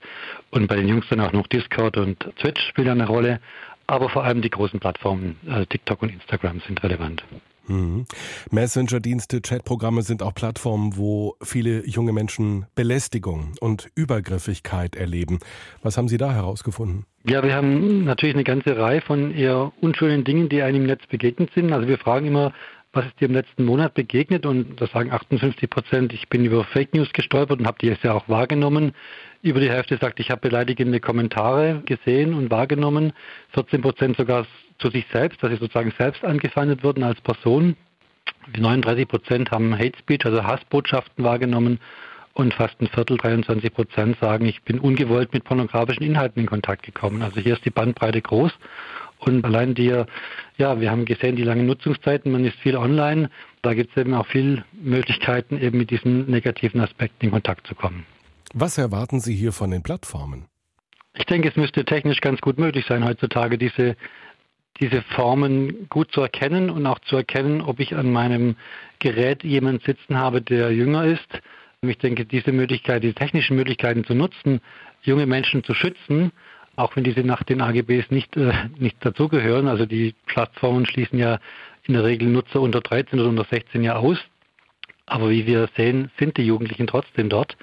und 0.52 0.68
bei 0.68 0.76
den 0.76 0.88
Jungs 0.88 1.06
dann 1.10 1.20
auch 1.20 1.34
noch 1.34 1.48
Discord 1.48 1.98
und 1.98 2.20
Twitch 2.38 2.62
spielen 2.70 2.90
eine 2.90 3.08
Rolle. 3.08 3.40
Aber 3.88 4.10
vor 4.10 4.24
allem 4.24 4.42
die 4.42 4.50
großen 4.50 4.80
Plattformen, 4.80 5.38
also 5.48 5.66
TikTok 5.66 6.02
und 6.02 6.14
Instagram 6.14 6.62
sind 6.66 6.82
relevant. 6.84 7.24
Mhm. 7.68 8.06
Messenger-Dienste, 8.52 9.42
Chatprogramme 9.42 10.02
sind 10.02 10.22
auch 10.22 10.34
Plattformen, 10.34 10.98
wo 10.98 11.36
viele 11.42 11.86
junge 11.88 12.12
Menschen 12.12 12.66
Belästigung 12.76 13.54
und 13.62 13.90
Übergriffigkeit 13.96 14.96
erleben. 14.96 15.40
Was 15.82 15.98
haben 15.98 16.08
Sie 16.08 16.18
da 16.18 16.34
herausgefunden? 16.34 17.06
Ja, 17.26 17.42
wir 17.44 17.56
haben 17.56 18.04
natürlich 18.04 18.36
eine 18.36 18.44
ganze 18.44 18.78
Reihe 18.78 19.02
von 19.02 19.34
eher 19.34 19.72
unschönen 19.80 20.26
Dingen, 20.26 20.50
die 20.50 20.62
einem 20.62 20.82
im 20.82 20.88
Netz 20.88 21.06
begegnet 21.08 21.52
sind. 21.56 21.72
Also 21.72 21.88
wir 21.88 21.98
fragen 21.98 22.28
immer, 22.28 22.54
was 22.94 23.08
ist 23.08 23.20
dir 23.20 23.28
im 23.28 23.34
letzten 23.34 23.66
Monat 23.66 23.96
begegnet? 23.96 24.46
Und 24.46 24.80
da 24.80 24.88
sagen 24.88 25.12
58 25.12 25.70
Prozent, 25.70 26.14
ich 26.14 26.30
bin 26.30 26.46
über 26.46 26.64
Fake 26.64 26.94
News 26.94 27.12
gestolpert 27.12 27.60
und 27.60 27.66
habe 27.66 27.78
die 27.82 27.88
jetzt 27.88 28.04
ja 28.04 28.14
auch 28.14 28.30
wahrgenommen. 28.30 28.94
Über 29.42 29.60
die 29.60 29.70
Hälfte 29.70 29.98
sagt, 29.98 30.20
ich 30.20 30.30
habe 30.30 30.42
beleidigende 30.42 31.00
Kommentare 31.00 31.82
gesehen 31.86 32.36
und 32.36 32.52
wahrgenommen. 32.52 33.14
14 33.54 33.82
Prozent 33.82 34.18
sogar 34.18 34.46
zu 34.78 34.90
sich 34.90 35.06
selbst, 35.12 35.42
dass 35.42 35.50
sie 35.50 35.58
sozusagen 35.58 35.92
selbst 35.98 36.24
angefeindet 36.24 36.84
wurden 36.84 37.04
als 37.04 37.20
Person. 37.22 37.76
39 38.56 39.08
Prozent 39.08 39.52
haben 39.52 39.78
Hate 39.78 39.98
Speech, 39.98 40.26
also 40.26 40.44
Hassbotschaften 40.44 41.24
wahrgenommen 41.24 41.80
und 42.34 42.54
fast 42.54 42.80
ein 42.82 42.88
Viertel, 42.88 43.18
23 43.18 43.74
Prozent 43.74 44.18
sagen, 44.20 44.46
ich 44.46 44.62
bin 44.64 44.80
ungewollt 44.80 45.34
mit 45.34 45.44
pornografischen 45.44 46.04
Inhalten 46.04 46.42
in 46.42 46.48
Kontakt 46.48 46.84
gekommen. 46.84 47.22
Also 47.22 47.40
hier 47.40 47.54
ist 47.54 47.66
die 47.66 47.70
Bandbreite 47.70 48.22
groß 48.22 48.52
Und 49.26 49.46
allein 49.46 49.74
die, 49.74 50.04
ja, 50.58 50.80
wir 50.80 50.92
haben 50.92 51.06
gesehen, 51.06 51.36
die 51.36 51.44
langen 51.44 51.66
Nutzungszeiten, 51.66 52.32
man 52.32 52.46
ist 52.46 52.58
viel 52.60 52.76
online. 52.76 53.30
Da 53.62 53.74
gibt 53.74 53.92
es 53.92 53.98
eben 53.98 54.14
auch 54.14 54.28
viele 54.28 54.66
Möglichkeiten, 54.74 55.60
eben 55.60 55.78
mit 55.78 55.90
diesen 55.90 56.30
negativen 56.30 56.82
Aspekten 56.82 57.26
in 57.26 57.32
Kontakt 57.32 57.68
zu 57.68 57.76
kommen. 57.76 58.06
Was 58.54 58.78
erwarten 58.78 59.20
Sie 59.20 59.36
hier 59.36 59.52
von 59.52 59.72
den 59.72 59.82
Plattformen? 59.82 60.46
Ich 61.16 61.26
denke, 61.26 61.50
es 61.50 61.56
müsste 61.56 61.86
technisch 61.86 62.22
ganz 62.22 62.42
gut 62.42 62.58
möglich 62.58 62.86
sein, 62.88 63.06
heutzutage 63.06 63.58
diese, 63.58 63.96
diese 64.80 65.02
Formen 65.02 65.88
gut 65.90 66.12
zu 66.12 66.22
erkennen 66.22 66.70
und 66.70 66.86
auch 66.86 67.00
zu 67.00 67.16
erkennen, 67.16 67.62
ob 67.62 67.80
ich 67.80 67.96
an 67.96 68.12
meinem 68.12 68.56
Gerät 69.00 69.44
jemanden 69.44 69.84
sitzen 69.86 70.18
habe, 70.18 70.42
der 70.42 70.72
jünger 70.72 71.06
ist. 71.06 71.28
Ich 71.82 71.98
denke, 71.98 72.26
diese 72.26 72.52
Möglichkeit, 72.52 73.04
die 73.04 73.14
technischen 73.14 73.56
Möglichkeiten 73.56 74.04
zu 74.06 74.16
nutzen, 74.16 74.62
junge 75.02 75.26
Menschen 75.26 75.64
zu 75.64 75.74
schützen, 75.74 76.32
auch 76.76 76.96
wenn 76.96 77.04
diese 77.04 77.22
nach 77.22 77.44
den 77.44 77.62
AGBs 77.62 78.10
nicht, 78.10 78.36
äh, 78.38 78.54
nicht 78.78 78.98
dazugehören. 79.06 79.68
Also 79.68 79.86
die 79.86 80.16
Plattformen 80.26 80.86
schließen 80.86 81.20
ja 81.20 81.40
in 81.84 81.94
der 81.94 82.04
Regel 82.04 82.30
Nutzer 82.30 82.62
unter 82.62 82.82
13 82.82 83.20
oder 83.20 83.30
unter 83.30 83.46
16 83.46 83.84
Jahre 83.84 84.00
aus. 84.00 84.18
Aber 85.06 85.30
wie 85.30 85.46
wir 85.46 85.70
sehen, 85.76 86.12
sind 86.18 86.38
die 86.38 86.46
Jugendlichen 86.46 86.88
trotzdem 86.88 87.30
dort. 87.30 87.58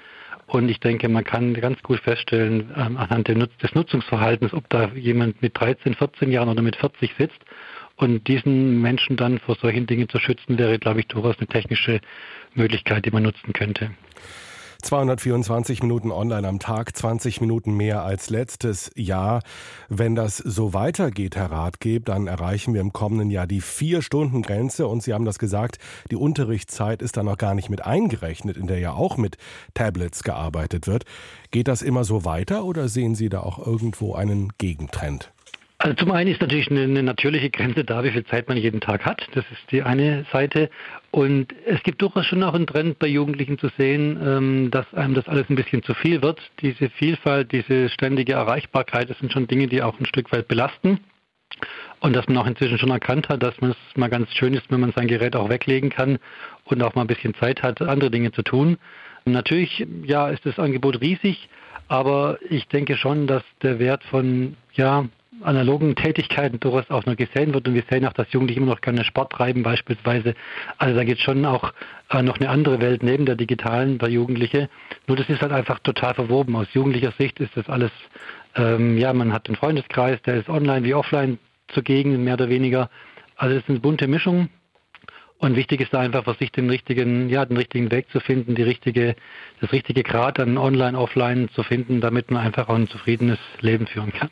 Und 0.47 0.69
ich 0.69 0.79
denke, 0.79 1.07
man 1.07 1.23
kann 1.23 1.53
ganz 1.53 1.81
gut 1.81 1.99
feststellen, 1.99 2.71
ähm, 2.75 2.97
anhand 2.97 3.29
des 3.29 3.73
Nutzungsverhaltens, 3.73 4.53
ob 4.53 4.67
da 4.69 4.89
jemand 4.93 5.41
mit 5.41 5.59
13, 5.59 5.95
14 5.95 6.31
Jahren 6.31 6.49
oder 6.49 6.61
mit 6.61 6.75
40 6.75 7.13
sitzt. 7.17 7.39
Und 7.95 8.27
diesen 8.27 8.81
Menschen 8.81 9.15
dann 9.15 9.39
vor 9.39 9.55
solchen 9.55 9.87
Dingen 9.87 10.09
zu 10.09 10.19
schützen, 10.19 10.57
wäre, 10.57 10.79
glaube 10.79 10.99
ich, 10.99 11.07
durchaus 11.07 11.37
eine 11.37 11.47
technische 11.47 12.01
Möglichkeit, 12.53 13.05
die 13.05 13.11
man 13.11 13.23
nutzen 13.23 13.53
könnte. 13.53 13.91
224 14.81 15.81
Minuten 15.81 16.11
online 16.11 16.47
am 16.47 16.59
Tag, 16.59 16.95
20 16.95 17.41
Minuten 17.41 17.75
mehr 17.75 18.03
als 18.03 18.29
letztes 18.29 18.91
Jahr. 18.95 19.41
Wenn 19.89 20.15
das 20.15 20.37
so 20.37 20.73
weitergeht, 20.73 21.35
Herr 21.35 21.51
Ratgeb, 21.51 22.05
dann 22.05 22.27
erreichen 22.27 22.73
wir 22.73 22.81
im 22.81 22.93
kommenden 22.93 23.29
Jahr 23.29 23.47
die 23.47 23.61
Vier-Stunden-Grenze. 23.61 24.87
Und 24.87 25.03
Sie 25.03 25.13
haben 25.13 25.25
das 25.25 25.39
gesagt, 25.39 25.77
die 26.09 26.15
Unterrichtszeit 26.15 27.01
ist 27.01 27.17
da 27.17 27.23
noch 27.23 27.37
gar 27.37 27.55
nicht 27.55 27.69
mit 27.69 27.85
eingerechnet, 27.85 28.57
in 28.57 28.67
der 28.67 28.79
ja 28.79 28.93
auch 28.93 29.17
mit 29.17 29.37
Tablets 29.73 30.23
gearbeitet 30.23 30.87
wird. 30.87 31.05
Geht 31.51 31.67
das 31.67 31.81
immer 31.81 32.03
so 32.03 32.25
weiter 32.25 32.65
oder 32.65 32.87
sehen 32.87 33.15
Sie 33.15 33.29
da 33.29 33.41
auch 33.41 33.65
irgendwo 33.65 34.15
einen 34.15 34.49
Gegentrend? 34.57 35.31
Also 35.81 35.95
zum 35.95 36.11
einen 36.11 36.31
ist 36.31 36.41
natürlich 36.41 36.69
eine, 36.69 36.83
eine, 36.83 37.01
natürliche 37.01 37.49
Grenze 37.49 37.83
da, 37.83 38.03
wie 38.03 38.11
viel 38.11 38.23
Zeit 38.25 38.47
man 38.47 38.55
jeden 38.55 38.81
Tag 38.81 39.03
hat. 39.03 39.27
Das 39.33 39.43
ist 39.51 39.71
die 39.71 39.81
eine 39.81 40.27
Seite. 40.31 40.69
Und 41.11 41.53
es 41.65 41.83
gibt 41.83 42.01
durchaus 42.01 42.25
schon 42.25 42.41
auch 42.41 42.53
einen 42.53 42.67
Trend 42.67 42.97
bei 42.97 43.07
Jugendlichen 43.07 43.59
zu 43.59 43.67
sehen, 43.77 44.17
ähm, 44.25 44.71
dass 44.71 44.91
einem 44.93 45.13
das 45.13 45.27
alles 45.27 45.49
ein 45.49 45.55
bisschen 45.55 45.83
zu 45.83 45.93
viel 45.93 46.21
wird. 46.21 46.39
Diese 46.61 46.89
Vielfalt, 46.89 47.51
diese 47.51 47.89
ständige 47.89 48.33
Erreichbarkeit, 48.33 49.09
das 49.09 49.19
sind 49.19 49.33
schon 49.33 49.47
Dinge, 49.47 49.67
die 49.67 49.81
auch 49.81 49.99
ein 49.99 50.05
Stück 50.05 50.31
weit 50.31 50.47
belasten. 50.47 51.01
Und 51.99 52.15
dass 52.15 52.27
man 52.27 52.37
auch 52.37 52.47
inzwischen 52.47 52.77
schon 52.77 52.91
erkannt 52.91 53.27
hat, 53.27 53.43
dass 53.43 53.55
es 53.61 53.75
mal 53.95 54.09
ganz 54.09 54.33
schön 54.33 54.53
ist, 54.53 54.71
wenn 54.71 54.79
man 54.79 54.93
sein 54.93 55.07
Gerät 55.07 55.35
auch 55.35 55.49
weglegen 55.49 55.89
kann 55.89 56.17
und 56.63 56.81
auch 56.81 56.95
mal 56.95 57.01
ein 57.01 57.07
bisschen 57.07 57.35
Zeit 57.35 57.61
hat, 57.61 57.81
andere 57.81 58.09
Dinge 58.09 58.31
zu 58.31 58.41
tun. 58.41 58.77
Natürlich, 59.25 59.85
ja, 60.05 60.29
ist 60.29 60.45
das 60.45 60.57
Angebot 60.57 61.01
riesig, 61.01 61.49
aber 61.89 62.39
ich 62.49 62.67
denke 62.69 62.95
schon, 62.95 63.27
dass 63.27 63.43
der 63.61 63.77
Wert 63.79 64.03
von, 64.05 64.55
ja, 64.73 65.05
analogen 65.43 65.95
Tätigkeiten 65.95 66.59
durchaus 66.59 66.89
auch 66.89 67.05
noch 67.05 67.15
gesehen 67.15 67.53
wird. 67.53 67.67
Und 67.67 67.73
wir 67.73 67.83
sehen 67.89 68.05
auch, 68.05 68.13
dass 68.13 68.31
Jugendliche 68.31 68.59
immer 68.59 68.73
noch 68.73 68.81
gerne 68.81 69.03
Sport 69.03 69.33
treiben 69.33 69.63
beispielsweise. 69.63 70.35
Also 70.77 70.95
da 70.95 71.03
geht 71.03 71.19
schon 71.19 71.45
auch 71.45 71.73
äh, 72.09 72.21
noch 72.21 72.39
eine 72.39 72.49
andere 72.49 72.81
Welt 72.81 73.03
neben 73.03 73.25
der 73.25 73.35
digitalen 73.35 73.97
bei 73.97 74.09
Jugendliche. 74.09 74.69
Nur 75.07 75.17
das 75.17 75.29
ist 75.29 75.41
halt 75.41 75.51
einfach 75.51 75.79
total 75.79 76.13
verwoben. 76.13 76.55
Aus 76.55 76.67
jugendlicher 76.73 77.13
Sicht 77.17 77.39
ist 77.39 77.55
das 77.55 77.69
alles, 77.69 77.91
ähm, 78.55 78.97
ja, 78.97 79.13
man 79.13 79.33
hat 79.33 79.47
den 79.47 79.55
Freundeskreis, 79.55 80.21
der 80.23 80.35
ist 80.35 80.49
online 80.49 80.85
wie 80.85 80.93
offline 80.93 81.39
zugegen, 81.69 82.23
mehr 82.23 82.35
oder 82.35 82.49
weniger. 82.49 82.89
Also 83.35 83.55
es 83.55 83.63
ist 83.63 83.69
eine 83.69 83.79
bunte 83.79 84.07
Mischung. 84.07 84.49
Und 85.41 85.55
wichtig 85.55 85.81
ist 85.81 85.91
da 85.91 85.99
einfach 85.99 86.23
für 86.23 86.35
sich 86.35 86.51
den 86.51 86.69
richtigen, 86.69 87.27
ja, 87.27 87.43
den 87.45 87.57
richtigen 87.57 87.89
Weg 87.89 88.11
zu 88.11 88.19
finden, 88.19 88.53
die 88.53 88.61
richtige, 88.61 89.15
das 89.59 89.71
richtige 89.71 90.03
Grad 90.03 90.39
an 90.39 90.59
Online, 90.59 90.95
Offline 90.95 91.49
zu 91.49 91.63
finden, 91.63 91.99
damit 91.99 92.29
man 92.29 92.45
einfach 92.45 92.69
auch 92.69 92.75
ein 92.75 92.87
zufriedenes 92.87 93.39
Leben 93.59 93.87
führen 93.87 94.13
kann. 94.13 94.29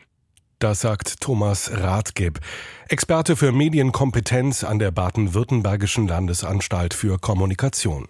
Das 0.60 0.82
sagt 0.82 1.22
Thomas 1.22 1.72
Rathgeb, 1.72 2.42
Experte 2.90 3.38
für 3.38 3.54
Medienkompetenz 3.54 4.66
an 4.66 4.78
der 4.78 4.92
Baden-Württembergischen 4.92 6.06
Landesanstalt 6.06 6.94
für 6.94 7.18
Kommunikation. 7.18 8.10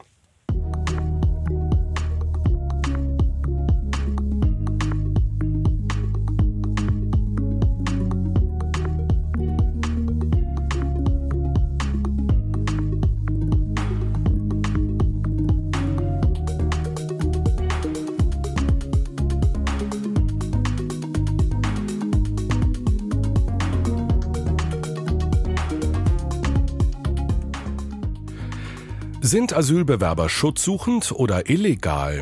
Sind 29.21 29.53
Asylbewerber 29.53 30.29
schutzsuchend 30.29 31.11
oder 31.11 31.49
illegal? 31.49 32.21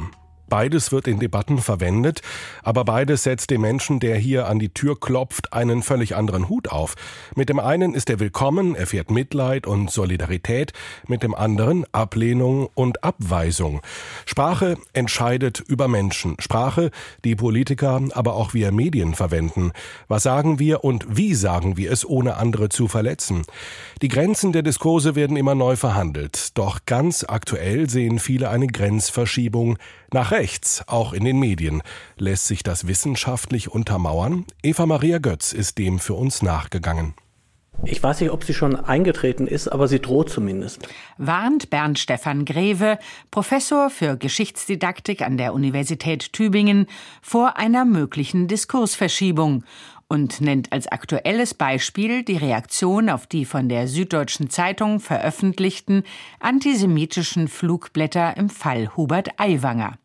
Beides 0.50 0.92
wird 0.92 1.08
in 1.08 1.20
Debatten 1.20 1.58
verwendet, 1.58 2.22
aber 2.64 2.86
beides 2.86 3.24
setzt 3.24 3.50
dem 3.50 3.62
Menschen, 3.62 4.00
der 4.00 4.18
hier 4.18 4.48
an 4.48 4.60
die 4.60 4.70
Tür 4.70 4.98
klopft, 4.98 5.52
einen 5.52 5.84
völlig 5.84 6.16
anderen 6.16 6.48
Hut 6.48 6.70
auf. 6.70 6.96
Mit 7.36 7.50
dem 7.50 7.60
einen 7.60 7.94
ist 7.94 8.10
er 8.10 8.22
willkommen, 8.22 8.74
erfährt 8.74 9.12
Mitleid 9.12 9.68
und 9.68 9.92
Solidarität, 9.92 10.72
mit 11.08 11.22
dem 11.22 11.36
anderen 11.36 11.86
Ablehnung 11.92 12.70
und 12.76 13.04
Abweisung. 13.04 13.82
Sprache 14.26 14.78
entscheidet 14.94 15.60
über 15.60 15.90
Menschen. 15.90 16.38
Sprache, 16.40 16.92
die 17.26 17.36
Politiker, 17.36 18.02
aber 18.14 18.36
auch 18.36 18.54
wir 18.54 18.72
Medien 18.72 19.16
verwenden. 19.16 19.72
Was 20.08 20.24
sagen 20.24 20.60
wir 20.60 20.84
und 20.84 21.06
wie 21.10 21.34
sagen 21.34 21.76
wir 21.76 21.92
es, 21.92 22.06
ohne 22.06 22.38
andere 22.38 22.70
zu 22.70 22.88
verletzen? 22.88 23.44
Die 24.02 24.08
Grenzen 24.08 24.54
der 24.54 24.62
Diskurse 24.62 25.16
werden 25.16 25.36
immer 25.36 25.56
neu 25.56 25.76
verhandelt. 25.76 26.58
Doch 26.58 26.80
ganz 26.86 27.26
aktuell 27.28 27.90
sehen 27.90 28.20
viele 28.20 28.50
eine 28.50 28.68
Grenzverschiebung 28.68 29.78
nach 30.14 30.32
rechts, 30.32 30.84
auch 30.88 31.14
in 31.14 31.26
den 31.26 31.40
Medien. 31.40 31.82
Lässt 32.18 32.48
sich 32.48 32.64
das 32.64 32.88
wissenschaftlich 32.88 33.70
untermauern? 33.70 34.46
Eva 34.64 34.86
Maria 34.86 35.20
Götz 35.20 35.54
ist 35.54 35.78
dem 35.78 36.00
für 36.00 36.14
uns 36.14 36.42
nachgegangen. 36.42 37.14
Ich 37.84 38.02
weiß 38.02 38.22
nicht, 38.22 38.32
ob 38.32 38.44
sie 38.44 38.56
schon 38.56 38.76
eingetreten 38.76 39.46
ist, 39.46 39.68
aber 39.68 39.88
sie 39.88 40.00
droht 40.00 40.30
zumindest. 40.30 40.88
Warnt 41.18 41.70
Bernd 41.70 42.00
Stefan 42.00 42.44
Greve, 42.44 42.98
Professor 43.30 43.92
für 43.92 44.18
Geschichtsdidaktik 44.18 45.22
an 45.22 45.38
der 45.38 45.54
Universität 45.54 46.34
Tübingen, 46.34 46.88
vor 47.22 47.58
einer 47.58 47.86
möglichen 47.86 48.48
Diskursverschiebung 48.48 49.64
und 50.10 50.42
nennt 50.42 50.72
als 50.72 50.88
aktuelles 50.88 51.54
Beispiel 51.54 52.24
die 52.24 52.38
Reaktion 52.38 53.10
auf 53.10 53.28
die 53.28 53.46
von 53.46 53.70
der 53.70 53.88
Süddeutschen 53.88 54.50
Zeitung 54.50 55.00
veröffentlichten 55.00 56.04
antisemitischen 56.40 57.48
Flugblätter 57.48 58.38
im 58.38 58.50
Fall 58.50 58.96
Hubert 58.96 59.40
Aiwanger. 59.40 59.98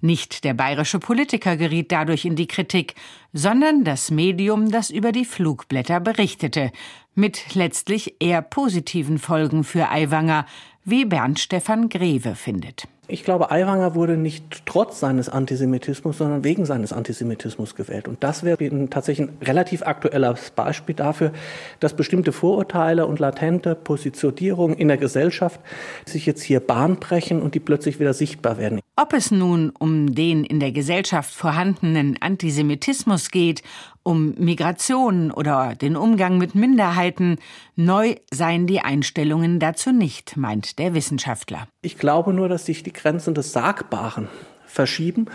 Nicht 0.00 0.44
der 0.44 0.54
bayerische 0.54 0.98
Politiker 0.98 1.56
geriet 1.56 1.92
dadurch 1.92 2.24
in 2.24 2.36
die 2.36 2.46
Kritik, 2.46 2.94
sondern 3.32 3.84
das 3.84 4.10
Medium, 4.10 4.70
das 4.70 4.90
über 4.90 5.12
die 5.12 5.24
Flugblätter 5.24 6.00
berichtete, 6.00 6.70
mit 7.14 7.54
letztlich 7.54 8.16
eher 8.20 8.42
positiven 8.42 9.18
Folgen 9.18 9.64
für 9.64 9.90
Aiwanger, 9.90 10.46
wie 10.84 11.04
Bernd 11.04 11.38
Stefan 11.38 11.88
Greve 11.88 12.34
findet. 12.34 12.88
Ich 13.10 13.24
glaube, 13.24 13.50
Aiwanger 13.50 13.94
wurde 13.94 14.18
nicht 14.18 14.66
trotz 14.66 15.00
seines 15.00 15.30
Antisemitismus, 15.30 16.18
sondern 16.18 16.44
wegen 16.44 16.66
seines 16.66 16.92
Antisemitismus 16.92 17.74
gewählt. 17.74 18.06
Und 18.06 18.22
das 18.22 18.44
wäre 18.44 18.58
tatsächlich 18.90 19.28
ein 19.30 19.38
relativ 19.42 19.82
aktuelles 19.82 20.50
Beispiel 20.50 20.94
dafür, 20.94 21.32
dass 21.80 21.94
bestimmte 21.94 22.32
Vorurteile 22.32 23.06
und 23.06 23.18
latente 23.18 23.74
Positionierungen 23.74 24.76
in 24.76 24.88
der 24.88 24.98
Gesellschaft 24.98 25.58
sich 26.04 26.26
jetzt 26.26 26.42
hier 26.42 26.60
Bahn 26.60 26.96
brechen 26.96 27.40
und 27.40 27.54
die 27.54 27.60
plötzlich 27.60 27.98
wieder 27.98 28.12
sichtbar 28.12 28.58
werden. 28.58 28.80
Ob 29.00 29.12
es 29.12 29.30
nun 29.30 29.70
um 29.78 30.12
den 30.12 30.42
in 30.42 30.58
der 30.58 30.72
Gesellschaft 30.72 31.32
vorhandenen 31.32 32.20
Antisemitismus 32.20 33.30
geht, 33.30 33.62
um 34.02 34.34
Migration 34.38 35.30
oder 35.30 35.76
den 35.76 35.94
Umgang 35.94 36.36
mit 36.36 36.56
Minderheiten, 36.56 37.36
neu 37.76 38.16
seien 38.34 38.66
die 38.66 38.80
Einstellungen 38.80 39.60
dazu 39.60 39.92
nicht, 39.92 40.36
meint 40.36 40.80
der 40.80 40.94
Wissenschaftler. 40.94 41.68
Ich 41.80 41.96
glaube 41.96 42.32
nur, 42.32 42.48
dass 42.48 42.66
sich 42.66 42.82
die 42.82 42.92
Grenzen 42.92 43.34
des 43.34 43.52
Sagbaren 43.52 44.26
verschieben 44.66 45.26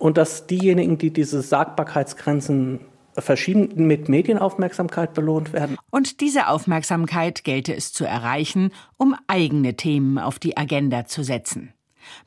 und 0.00 0.16
dass 0.16 0.48
diejenigen, 0.48 0.98
die 0.98 1.12
diese 1.12 1.42
Sagbarkeitsgrenzen 1.42 2.80
verschieben, 3.16 3.86
mit 3.86 4.08
Medienaufmerksamkeit 4.08 5.14
belohnt 5.14 5.52
werden. 5.52 5.78
Und 5.92 6.20
diese 6.20 6.48
Aufmerksamkeit 6.48 7.44
gelte 7.44 7.72
es 7.72 7.92
zu 7.92 8.04
erreichen, 8.04 8.72
um 8.96 9.14
eigene 9.28 9.76
Themen 9.76 10.18
auf 10.18 10.40
die 10.40 10.56
Agenda 10.56 11.06
zu 11.06 11.22
setzen. 11.22 11.72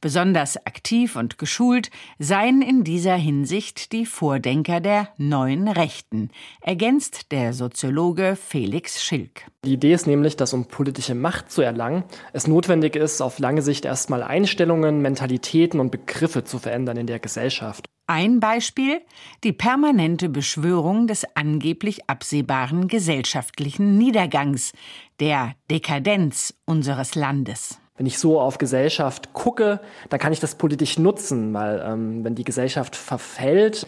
Besonders 0.02 0.58
aktiv 0.66 1.16
und 1.16 1.38
geschult 1.38 1.90
seien 2.20 2.62
in 2.62 2.84
dieser 2.84 3.16
Hinsicht 3.16 3.92
die 3.92 4.06
Vordenker 4.06 4.80
der 4.80 5.10
neuen 5.18 5.68
Rechten, 5.68 6.30
ergänzt 6.62 7.32
der 7.32 7.54
Soziologe 7.54 8.36
Felix 8.36 9.04
Schilk. 9.04 9.46
Die 9.66 9.74
Idee 9.74 9.94
ist 9.94 10.08
nämlich, 10.08 10.38
dass 10.38 10.54
um 10.54 10.66
politische 10.66 11.16
Macht 11.16 11.52
zu 11.52 11.62
erlangen, 11.62 12.04
es 12.34 12.48
notwendig 12.48 12.96
ist, 12.96 13.22
auf 13.22 13.40
lange 13.40 13.62
Sicht 13.62 13.86
erstmal 13.86 14.22
Einstellungen, 14.22 15.02
Mentalitäten 15.02 15.80
und 15.80 15.92
Begriffe 15.92 16.44
zu 16.44 16.60
verändern 16.60 16.98
in 16.98 17.08
der 17.08 17.20
Gesellschaft. 17.20 17.86
Ein 18.08 18.40
Beispiel 18.40 19.02
die 19.44 19.54
permanente 19.54 20.30
Beschwörung 20.30 21.08
des 21.08 21.26
angeblich 21.36 22.08
absehbaren 22.08 22.88
gesellschaftlichen 22.88 23.98
Niedergangs, 23.98 24.74
der 25.20 25.56
Dekadenz 25.72 26.54
unseres 26.66 27.16
Landes. 27.16 27.80
Wenn 27.98 28.06
ich 28.06 28.20
so 28.20 28.42
auf 28.42 28.58
Gesellschaft 28.58 29.32
gucke, 29.32 29.80
dann 30.10 30.20
kann 30.20 30.34
ich 30.34 30.42
das 30.42 30.56
politisch 30.56 31.00
nutzen, 31.00 31.54
weil 31.54 31.82
ähm, 31.86 32.24
wenn 32.26 32.36
die 32.36 32.44
Gesellschaft 32.44 32.96
verfällt, 32.96 33.88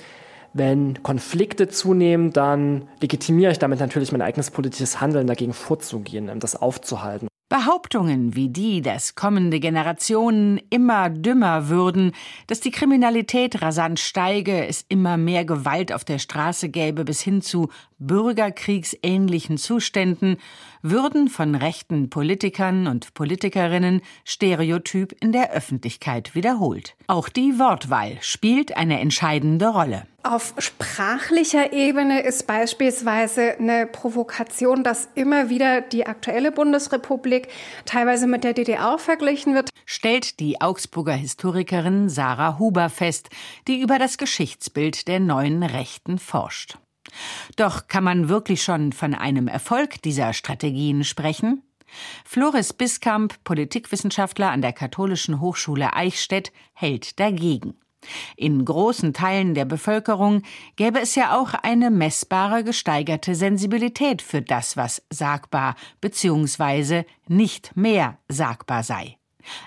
wenn 0.53 1.03
Konflikte 1.03 1.67
zunehmen, 1.67 2.31
dann 2.31 2.87
legitimiere 3.01 3.51
ich 3.51 3.59
damit 3.59 3.79
natürlich 3.79 4.13
mein 4.13 4.21
eigenes 4.21 4.49
politisches 4.49 5.01
Handeln 5.01 5.27
dagegen 5.27 5.53
vorzugehen, 5.53 6.29
um 6.29 6.39
das 6.39 6.55
aufzuhalten. 6.55 7.27
Behauptungen 7.49 8.35
wie 8.35 8.49
die, 8.49 8.81
dass 8.81 9.15
kommende 9.15 9.61
Generationen 9.61 10.59
immer 10.69 11.09
dümmer 11.09 11.69
würden, 11.69 12.11
dass 12.47 12.59
die 12.59 12.71
Kriminalität 12.71 13.61
rasant 13.61 14.01
steige, 14.01 14.67
es 14.67 14.85
immer 14.89 15.15
mehr 15.15 15.45
Gewalt 15.45 15.93
auf 15.93 16.03
der 16.03 16.19
Straße 16.19 16.67
gäbe 16.67 17.05
bis 17.05 17.21
hin 17.21 17.41
zu 17.41 17.69
bürgerkriegsähnlichen 17.99 19.57
Zuständen, 19.57 20.37
würden 20.81 21.27
von 21.27 21.55
rechten 21.55 22.09
Politikern 22.09 22.87
und 22.87 23.13
Politikerinnen 23.13 24.01
stereotyp 24.23 25.15
in 25.21 25.31
der 25.31 25.51
Öffentlichkeit 25.51 26.35
wiederholt. 26.35 26.95
Auch 27.07 27.29
die 27.29 27.59
Wortwahl 27.59 28.17
spielt 28.21 28.77
eine 28.77 28.99
entscheidende 28.99 29.67
Rolle. 29.67 30.05
Auf 30.23 30.53
sprachlicher 30.57 31.71
Ebene 31.71 32.21
ist 32.21 32.47
beispielsweise 32.47 33.57
eine 33.57 33.87
Provokation, 33.87 34.83
dass 34.83 35.07
immer 35.15 35.49
wieder 35.49 35.79
die 35.79 36.05
aktuelle 36.05 36.51
Bundesrepublik 36.51 37.47
teilweise 37.85 38.27
mit 38.27 38.43
der 38.43 38.53
DDR 38.53 38.97
verglichen 38.97 39.53
wird. 39.53 39.69
Stellt 39.85 40.41
die 40.41 40.59
Augsburger 40.59 41.13
Historikerin 41.13 42.09
Sarah 42.09 42.59
Huber 42.59 42.89
fest, 42.89 43.29
die 43.69 43.79
über 43.79 43.99
das 43.99 44.17
Geschichtsbild 44.17 45.07
der 45.07 45.21
neuen 45.21 45.63
Rechten 45.63 46.19
forscht. 46.19 46.77
Doch 47.55 47.87
kann 47.87 48.03
man 48.03 48.29
wirklich 48.29 48.63
schon 48.63 48.93
von 48.93 49.13
einem 49.13 49.47
Erfolg 49.47 50.01
dieser 50.01 50.33
Strategien 50.33 51.03
sprechen? 51.03 51.63
Floris 52.25 52.73
Biskamp, 52.73 53.43
Politikwissenschaftler 53.43 54.51
an 54.51 54.61
der 54.61 54.73
Katholischen 54.73 55.39
Hochschule 55.39 55.93
Eichstätt, 55.93 56.51
hält 56.73 57.19
dagegen. 57.19 57.75
In 58.35 58.63
großen 58.63 59.13
Teilen 59.13 59.53
der 59.53 59.65
Bevölkerung 59.65 60.43
gäbe 60.75 60.99
es 60.99 61.15
ja 61.15 61.37
auch 61.37 61.53
eine 61.53 61.89
messbare 61.89 62.63
gesteigerte 62.63 63.35
Sensibilität 63.35 64.21
für 64.21 64.41
das, 64.41 64.77
was 64.77 65.01
sagbar 65.09 65.75
bzw. 65.99 67.03
nicht 67.27 67.75
mehr 67.75 68.17
sagbar 68.29 68.83
sei. 68.83 69.16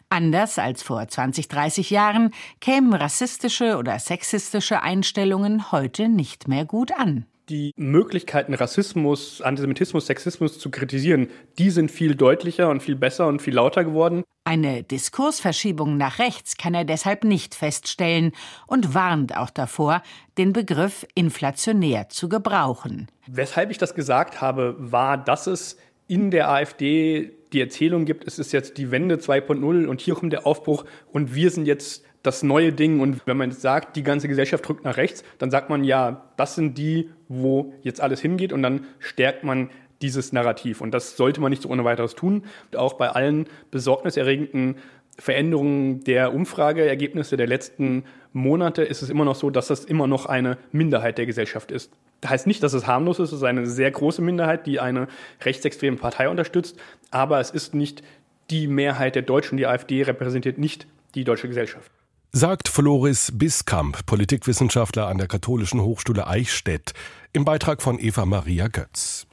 Anders 0.09 0.59
als 0.59 0.83
vor 0.83 1.07
20, 1.07 1.49
30 1.49 1.91
Jahren 1.91 2.33
kämen 2.61 2.93
rassistische 2.93 3.77
oder 3.77 3.99
sexistische 3.99 4.83
Einstellungen 4.83 5.73
heute 5.73 6.09
nicht 6.09 6.49
mehr 6.49 6.65
gut 6.65 6.93
an 6.93 7.27
die 7.51 7.73
Möglichkeiten, 7.77 8.55
Rassismus, 8.55 9.43
Antisemitismus, 9.43 10.07
Sexismus 10.07 10.59
zu 10.59 10.71
kritisieren, 10.71 11.29
die 11.59 11.71
sind 11.71 11.91
viel 11.91 12.15
deutlicher 12.15 12.71
und 12.71 12.83
viel 12.83 12.95
besser 12.95 13.27
und 13.27 13.43
viel 13.43 13.55
lauter 13.55 13.85
geworden. 13.85 14.23
Eine 14.45 14.83
Diskursverschiebung 14.83 15.97
nach 15.97 16.19
rechts 16.19 16.57
kann 16.57 16.75
er 16.75 16.85
deshalb 16.85 17.25
nicht 17.25 17.55
feststellen 17.55 18.33
und 18.67 18.95
warnt 18.95 19.37
auch 19.37 19.51
davor, 19.51 20.03
den 20.39 20.53
Begriff 20.53 21.07
inflationär 21.15 22.09
zu 22.09 22.29
gebrauchen. 22.29 23.09
Weshalb 23.27 23.71
ich 23.71 23.79
das 23.79 23.95
gesagt 23.95 24.41
habe, 24.41 24.77
war, 24.79 25.19
dass 25.19 25.47
es 25.47 25.77
in 26.07 26.31
der 26.31 26.49
AfD 26.51 27.33
die 27.53 27.61
Erzählung 27.61 28.05
gibt, 28.05 28.27
es 28.27 28.39
ist 28.39 28.53
jetzt 28.53 28.79
die 28.79 28.91
Wende 28.91 29.17
2.0 29.17 29.87
und 29.87 30.01
hier 30.01 30.15
kommt 30.15 30.33
der 30.33 30.47
Aufbruch 30.47 30.85
und 31.13 31.35
wir 31.35 31.51
sind 31.51 31.67
jetzt 31.67 32.05
das 32.23 32.43
neue 32.43 32.73
Ding. 32.73 33.01
Und 33.01 33.27
wenn 33.27 33.37
man 33.37 33.51
jetzt 33.51 33.63
sagt, 33.63 33.97
die 33.97 34.03
ganze 34.03 34.29
Gesellschaft 34.29 34.67
drückt 34.67 34.85
nach 34.85 34.97
rechts, 34.97 35.25
dann 35.39 35.51
sagt 35.51 35.71
man 35.71 35.85
ja, 35.85 36.31
das 36.37 36.55
sind 36.55 36.77
die, 36.77 37.11
wo 37.29 37.75
jetzt 37.83 38.01
alles 38.01 38.21
hingeht 38.21 38.53
und 38.53 38.63
dann 38.63 38.87
stärkt 38.99 39.45
man 39.45 39.71
dieses 40.03 40.33
Narrativ. 40.33 40.81
Und 40.81 40.93
das 40.93 41.17
sollte 41.17 41.41
man 41.41 41.51
nicht 41.51 41.63
so 41.63 41.69
ohne 41.69 41.85
weiteres 41.85 42.15
tun. 42.15 42.45
Auch 42.75 42.95
bei 42.95 43.11
allen 43.11 43.47
besorgniserregenden 43.71 44.77
Veränderungen 45.19 46.03
der 46.05 46.33
Umfrageergebnisse 46.35 47.37
der 47.37 47.47
letzten 47.47 48.05
Monate 48.33 48.83
ist 48.83 49.03
es 49.03 49.11
immer 49.11 49.25
noch 49.25 49.35
so, 49.35 49.51
dass 49.51 49.67
das 49.67 49.85
immer 49.85 50.07
noch 50.07 50.27
eine 50.27 50.57
Minderheit 50.73 51.19
der 51.19 51.27
Gesellschaft 51.27 51.71
ist. 51.71 51.93
Das 52.21 52.31
heißt 52.31 52.47
nicht, 52.47 52.63
dass 52.63 52.73
es 52.73 52.87
harmlos 52.87 53.19
ist, 53.19 53.33
es 53.33 53.39
ist 53.39 53.45
eine 53.45 53.67
sehr 53.67 53.91
große 53.91 54.23
Minderheit, 54.23 54.67
die 54.67 54.81
eine 54.81 55.09
rechtsextreme 55.43 55.97
Partei 55.97 56.29
unterstützt, 56.29 56.79
aber 57.11 57.41
es 57.41 57.51
ist 57.51 57.75
nicht 57.75 58.03
die 58.51 58.67
Mehrheit 58.67 59.15
der 59.15 59.23
Deutschen. 59.23 59.57
Die 59.57 59.67
AfD 59.67 60.03
repräsentiert 60.03 60.59
nicht 60.59 60.87
die 61.15 61.25
deutsche 61.25 61.49
Gesellschaft. 61.49 61.91
Sagt 62.33 62.69
Floris 62.69 63.33
Biskamp, 63.35 64.07
Politikwissenschaftler 64.07 65.09
an 65.09 65.19
der 65.19 65.27
Katholischen 65.27 65.83
Hochschule 65.83 66.27
Eichstätt, 66.27 66.93
im 67.33 67.45
Beitrag 67.45 67.83
von 67.83 67.99
Eva 67.99 68.25
Maria 68.25 68.69
Götz. 68.69 69.27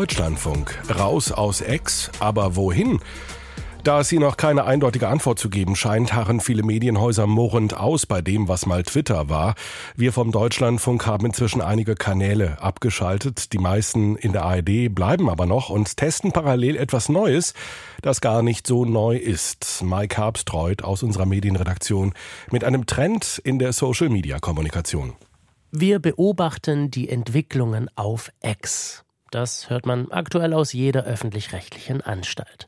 Deutschlandfunk. 0.00 0.78
Raus 0.98 1.30
aus 1.30 1.60
Ex, 1.60 2.10
aber 2.20 2.56
wohin? 2.56 3.00
Da 3.84 4.00
es 4.00 4.08
hier 4.08 4.18
noch 4.18 4.38
keine 4.38 4.64
eindeutige 4.64 5.08
Antwort 5.08 5.38
zu 5.38 5.50
geben 5.50 5.76
scheint, 5.76 6.14
harren 6.14 6.40
viele 6.40 6.62
Medienhäuser 6.62 7.26
murrend 7.26 7.76
aus 7.76 8.06
bei 8.06 8.22
dem, 8.22 8.48
was 8.48 8.64
mal 8.64 8.82
Twitter 8.82 9.28
war. 9.28 9.56
Wir 9.96 10.14
vom 10.14 10.32
Deutschlandfunk 10.32 11.04
haben 11.04 11.26
inzwischen 11.26 11.60
einige 11.60 11.96
Kanäle 11.96 12.62
abgeschaltet. 12.62 13.52
Die 13.52 13.58
meisten 13.58 14.16
in 14.16 14.32
der 14.32 14.44
ARD 14.44 14.88
bleiben 14.88 15.28
aber 15.28 15.44
noch 15.44 15.68
und 15.68 15.98
testen 15.98 16.32
parallel 16.32 16.76
etwas 16.76 17.10
Neues, 17.10 17.52
das 18.00 18.22
gar 18.22 18.42
nicht 18.42 18.66
so 18.66 18.86
neu 18.86 19.18
ist. 19.18 19.82
Mike 19.84 20.16
Herbstreuth 20.16 20.82
aus 20.82 21.02
unserer 21.02 21.26
Medienredaktion 21.26 22.14
mit 22.50 22.64
einem 22.64 22.86
Trend 22.86 23.38
in 23.44 23.58
der 23.58 23.74
Social-Media-Kommunikation. 23.74 25.12
Wir 25.72 25.98
beobachten 25.98 26.90
die 26.90 27.10
Entwicklungen 27.10 27.90
auf 27.96 28.32
X. 28.42 29.04
Das 29.30 29.70
hört 29.70 29.86
man 29.86 30.10
aktuell 30.10 30.52
aus 30.52 30.72
jeder 30.72 31.04
öffentlich-rechtlichen 31.04 32.00
Anstalt. 32.00 32.66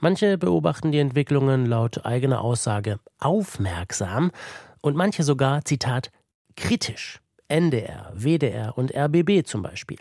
Manche 0.00 0.38
beobachten 0.38 0.92
die 0.92 1.00
Entwicklungen 1.00 1.66
laut 1.66 2.06
eigener 2.06 2.40
Aussage 2.40 2.98
aufmerksam 3.18 4.30
und 4.80 4.96
manche 4.96 5.22
sogar, 5.22 5.64
Zitat, 5.64 6.10
kritisch. 6.56 7.20
NDR, 7.48 8.12
WDR 8.14 8.76
und 8.76 8.94
RBB 8.94 9.46
zum 9.46 9.62
Beispiel. 9.62 9.98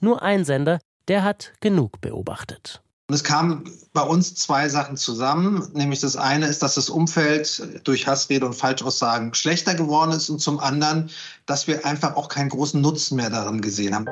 Nur 0.00 0.22
ein 0.22 0.44
Sender, 0.44 0.78
der 1.08 1.22
hat 1.22 1.52
genug 1.60 2.00
beobachtet. 2.00 2.81
Und 3.08 3.14
es 3.14 3.24
kamen 3.24 3.64
bei 3.92 4.02
uns 4.02 4.34
zwei 4.34 4.68
Sachen 4.68 4.96
zusammen. 4.96 5.68
Nämlich 5.74 6.00
das 6.00 6.16
eine 6.16 6.46
ist, 6.46 6.62
dass 6.62 6.76
das 6.76 6.88
Umfeld 6.88 7.62
durch 7.84 8.06
Hassrede 8.06 8.46
und 8.46 8.54
Falschaussagen 8.54 9.34
schlechter 9.34 9.74
geworden 9.74 10.12
ist 10.12 10.30
und 10.30 10.40
zum 10.40 10.60
anderen, 10.60 11.10
dass 11.46 11.66
wir 11.66 11.84
einfach 11.84 12.16
auch 12.16 12.28
keinen 12.28 12.48
großen 12.48 12.80
Nutzen 12.80 13.16
mehr 13.16 13.30
darin 13.30 13.60
gesehen 13.60 13.94
haben. 13.94 14.06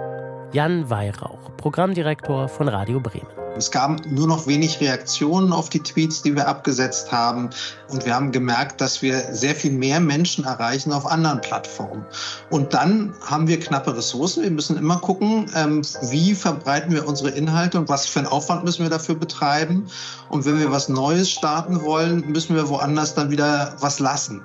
Jan 0.53 0.91
Weihrauch, 0.91 1.57
Programmdirektor 1.57 2.49
von 2.49 2.69
Radio 2.69 3.01
Bremen. 3.01 3.41
Es 3.57 3.71
gab 3.71 4.07
nur 4.07 4.27
noch 4.27 4.47
wenig 4.47 4.81
Reaktionen 4.81 5.53
auf 5.53 5.69
die 5.69 5.81
Tweets, 5.81 6.23
die 6.23 6.35
wir 6.35 6.49
abgesetzt 6.49 7.13
haben. 7.13 7.51
Und 7.89 8.07
wir 8.07 8.15
haben 8.15 8.33
gemerkt, 8.33 8.81
dass 8.81 9.03
wir 9.03 9.19
sehr 9.35 9.55
viel 9.55 9.73
mehr 9.73 10.01
Menschen 10.01 10.45
erreichen 10.45 10.93
auf 10.93 11.05
anderen 11.05 11.41
Plattformen. 11.41 12.05
Und 12.51 12.73
dann 12.73 13.13
haben 13.21 13.49
wir 13.49 13.59
knappe 13.61 13.97
Ressourcen. 13.97 14.45
Wir 14.45 14.51
müssen 14.51 14.77
immer 14.77 14.99
gucken, 14.99 15.51
ähm, 15.55 15.83
wie 16.11 16.35
verbreiten 16.35 16.93
wir 16.93 17.07
unsere 17.07 17.31
Inhalte 17.31 17.79
und 17.79 17.89
was 17.89 18.07
für 18.07 18.21
einen 18.21 18.29
Aufwand 18.29 18.65
müssen 18.65 18.80
wir 18.83 18.91
dafür 18.91 19.15
betreiben. 19.15 19.87
Und 20.29 20.45
wenn 20.47 20.59
wir 20.59 20.71
was 20.71 20.89
Neues 20.89 21.31
starten 21.31 21.83
wollen, 21.83 22.31
müssen 22.31 22.55
wir 22.57 22.69
woanders 22.69 23.15
dann 23.15 23.31
wieder 23.31 23.75
was 23.81 23.99
lassen. 23.99 24.43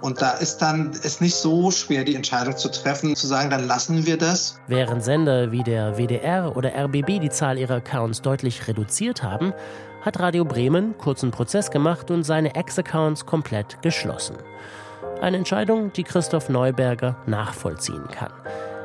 Und 0.00 0.22
da 0.22 0.30
ist 0.32 0.58
dann 0.58 0.92
es 1.02 1.20
nicht 1.20 1.34
so 1.34 1.70
schwer, 1.70 2.04
die 2.04 2.14
Entscheidung 2.14 2.56
zu 2.56 2.70
treffen, 2.70 3.16
zu 3.16 3.26
sagen, 3.26 3.50
dann 3.50 3.66
lassen 3.66 4.06
wir 4.06 4.16
das. 4.16 4.58
Während 4.66 5.02
Sender 5.02 5.50
wie 5.50 5.62
der 5.62 5.98
WDR 5.98 6.56
oder 6.56 6.72
RBB 6.74 7.20
die 7.20 7.30
Zahl 7.30 7.58
ihrer 7.58 7.76
Accounts 7.76 8.22
deutlich 8.22 8.68
reduziert 8.68 9.22
haben, 9.22 9.52
hat 10.02 10.20
Radio 10.20 10.44
Bremen 10.44 10.96
kurzen 10.98 11.30
Prozess 11.30 11.70
gemacht 11.70 12.10
und 12.10 12.22
seine 12.22 12.54
Ex-Accounts 12.54 13.26
komplett 13.26 13.82
geschlossen. 13.82 14.36
Eine 15.20 15.38
Entscheidung, 15.38 15.92
die 15.92 16.04
Christoph 16.04 16.48
Neuberger 16.48 17.16
nachvollziehen 17.26 18.06
kann. 18.08 18.30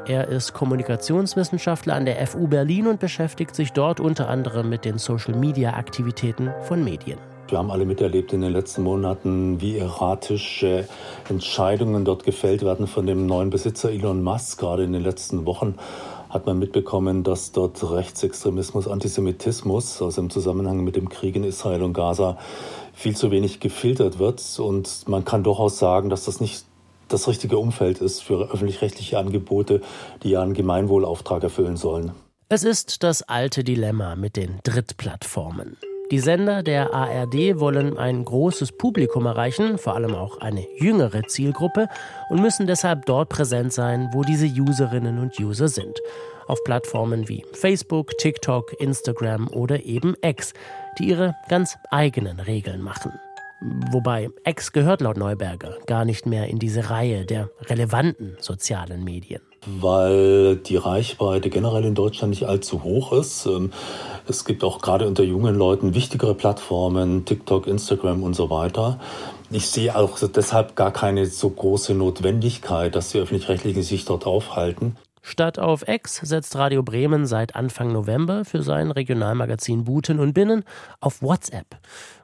Er 0.06 0.28
ist 0.28 0.52
Kommunikationswissenschaftler 0.54 1.96
an 1.96 2.04
der 2.04 2.28
FU 2.28 2.48
Berlin 2.48 2.88
und 2.88 3.00
beschäftigt 3.00 3.56
sich 3.56 3.72
dort 3.72 4.02
unter 4.02 4.28
anderem 4.28 4.68
mit 4.68 4.84
den 4.84 4.98
Social-Media-Aktivitäten 4.98 6.52
von 6.64 6.84
Medien. 6.84 7.18
Wir 7.48 7.58
haben 7.58 7.72
alle 7.72 7.86
miterlebt 7.86 8.34
in 8.34 8.42
den 8.42 8.52
letzten 8.52 8.84
Monaten, 8.84 9.62
wie 9.62 9.78
erratische 9.78 10.90
Entscheidungen 11.30 12.04
dort 12.04 12.26
gefällt 12.26 12.64
werden 12.64 12.88
von 12.88 13.08
dem 13.08 13.28
neuen 13.28 13.50
Besitzer 13.50 13.92
Elon 13.92 14.24
Musk. 14.24 14.60
Gerade 14.60 14.84
in 14.84 14.92
den 14.92 15.04
letzten 15.04 15.46
Wochen 15.46 15.76
hat 16.30 16.48
man 16.48 16.60
mitbekommen, 16.60 17.24
dass 17.24 17.54
dort 17.54 17.82
Rechtsextremismus, 17.90 18.90
Antisemitismus, 18.90 20.02
also 20.02 20.20
im 20.20 20.30
Zusammenhang 20.30 20.84
mit 20.84 20.98
dem 20.98 21.08
Krieg 21.08 21.38
in 21.38 21.46
Israel 21.46 21.82
und 21.82 21.94
Gaza, 21.94 22.38
viel 22.92 23.16
zu 23.16 23.32
wenig 23.32 23.62
gefiltert 23.62 24.20
wird. 24.20 24.44
Und 24.60 25.08
man 25.08 25.24
kann 25.24 25.44
durchaus 25.44 25.80
sagen, 25.80 26.10
dass 26.10 26.26
das 26.26 26.42
nicht 26.42 26.66
das 27.14 27.28
richtige 27.28 27.58
Umfeld 27.58 28.02
ist 28.02 28.22
für 28.24 28.52
öffentlich-rechtliche 28.52 29.18
Angebote, 29.18 29.82
die 30.24 30.32
ja 30.32 30.42
einen 30.42 30.54
Gemeinwohlauftrag 30.54 31.44
erfüllen 31.44 31.78
sollen. 31.78 32.12
Es 32.50 32.64
ist 32.64 33.04
das 33.04 33.22
alte 33.24 33.64
Dilemma 33.64 34.16
mit 34.16 34.36
den 34.36 34.60
Drittplattformen. 34.64 35.78
Die 36.12 36.20
Sender 36.20 36.62
der 36.62 36.94
ARD 36.94 37.60
wollen 37.60 37.98
ein 37.98 38.24
großes 38.26 38.74
Publikum 38.74 39.26
erreichen, 39.26 39.78
vor 39.78 39.96
allem 39.96 40.14
auch 40.14 40.42
eine 40.42 40.68
jüngere 40.78 41.24
Zielgruppe, 41.24 41.88
und 42.30 42.42
müssen 42.42 42.68
deshalb 42.68 43.06
dort 43.06 43.30
präsent 43.30 43.74
sein, 43.74 44.10
wo 44.12 44.22
diese 44.22 44.46
Userinnen 44.46 45.18
und 45.18 45.40
User 45.40 45.70
sind. 45.70 46.00
Auf 46.48 46.64
Plattformen 46.66 47.30
wie 47.30 47.44
Facebook, 47.54 48.18
TikTok, 48.18 48.80
Instagram 48.80 49.48
oder 49.48 49.86
eben 49.86 50.16
X, 50.22 50.54
die 51.00 51.06
ihre 51.06 51.36
ganz 51.48 51.78
eigenen 51.90 52.40
Regeln 52.40 52.82
machen. 52.82 53.14
Wobei 53.92 54.30
X 54.46 54.74
gehört 54.74 55.00
laut 55.00 55.16
Neuberger 55.16 55.78
gar 55.86 56.04
nicht 56.04 56.26
mehr 56.26 56.48
in 56.50 56.60
diese 56.60 56.90
Reihe 56.90 57.26
der 57.26 57.50
relevanten 57.66 58.36
sozialen 58.40 59.04
Medien. 59.04 59.42
Weil 59.66 60.58
die 60.58 60.76
Reichweite 60.76 61.50
generell 61.50 61.86
in 61.86 61.96
Deutschland 61.96 62.32
nicht 62.32 62.46
allzu 62.46 62.84
hoch 62.84 63.14
ist. 63.14 63.46
Ähm, 63.46 63.72
es 64.28 64.44
gibt 64.44 64.66
auch 64.66 64.82
gerade 64.82 65.08
unter 65.08 65.24
jungen 65.24 65.56
Leuten 65.56 65.94
wichtigere 65.94 66.36
Plattformen, 66.36 67.24
TikTok, 67.24 67.68
Instagram 67.68 68.24
und 68.24 68.34
so 68.34 68.50
weiter. 68.50 69.00
Ich 69.50 69.68
sehe 69.68 69.96
auch 69.96 70.20
deshalb 70.20 70.76
gar 70.76 70.92
keine 70.92 71.26
so 71.28 71.50
große 71.50 71.94
Notwendigkeit, 71.94 72.94
dass 72.96 73.12
die 73.12 73.20
öffentlich-rechtlichen 73.20 73.84
sich 73.84 74.04
dort 74.04 74.26
aufhalten. 74.26 74.98
Statt 75.26 75.58
auf 75.58 75.88
X 75.88 76.18
setzt 76.18 76.58
Radio 76.58 76.84
Bremen 76.84 77.26
seit 77.26 77.56
Anfang 77.56 77.94
November 77.94 78.44
für 78.44 78.62
sein 78.62 78.92
Regionalmagazin 78.92 79.86
Buten 79.86 80.20
und 80.20 80.34
Binnen 80.34 80.66
auf 81.00 81.22
WhatsApp. 81.22 81.78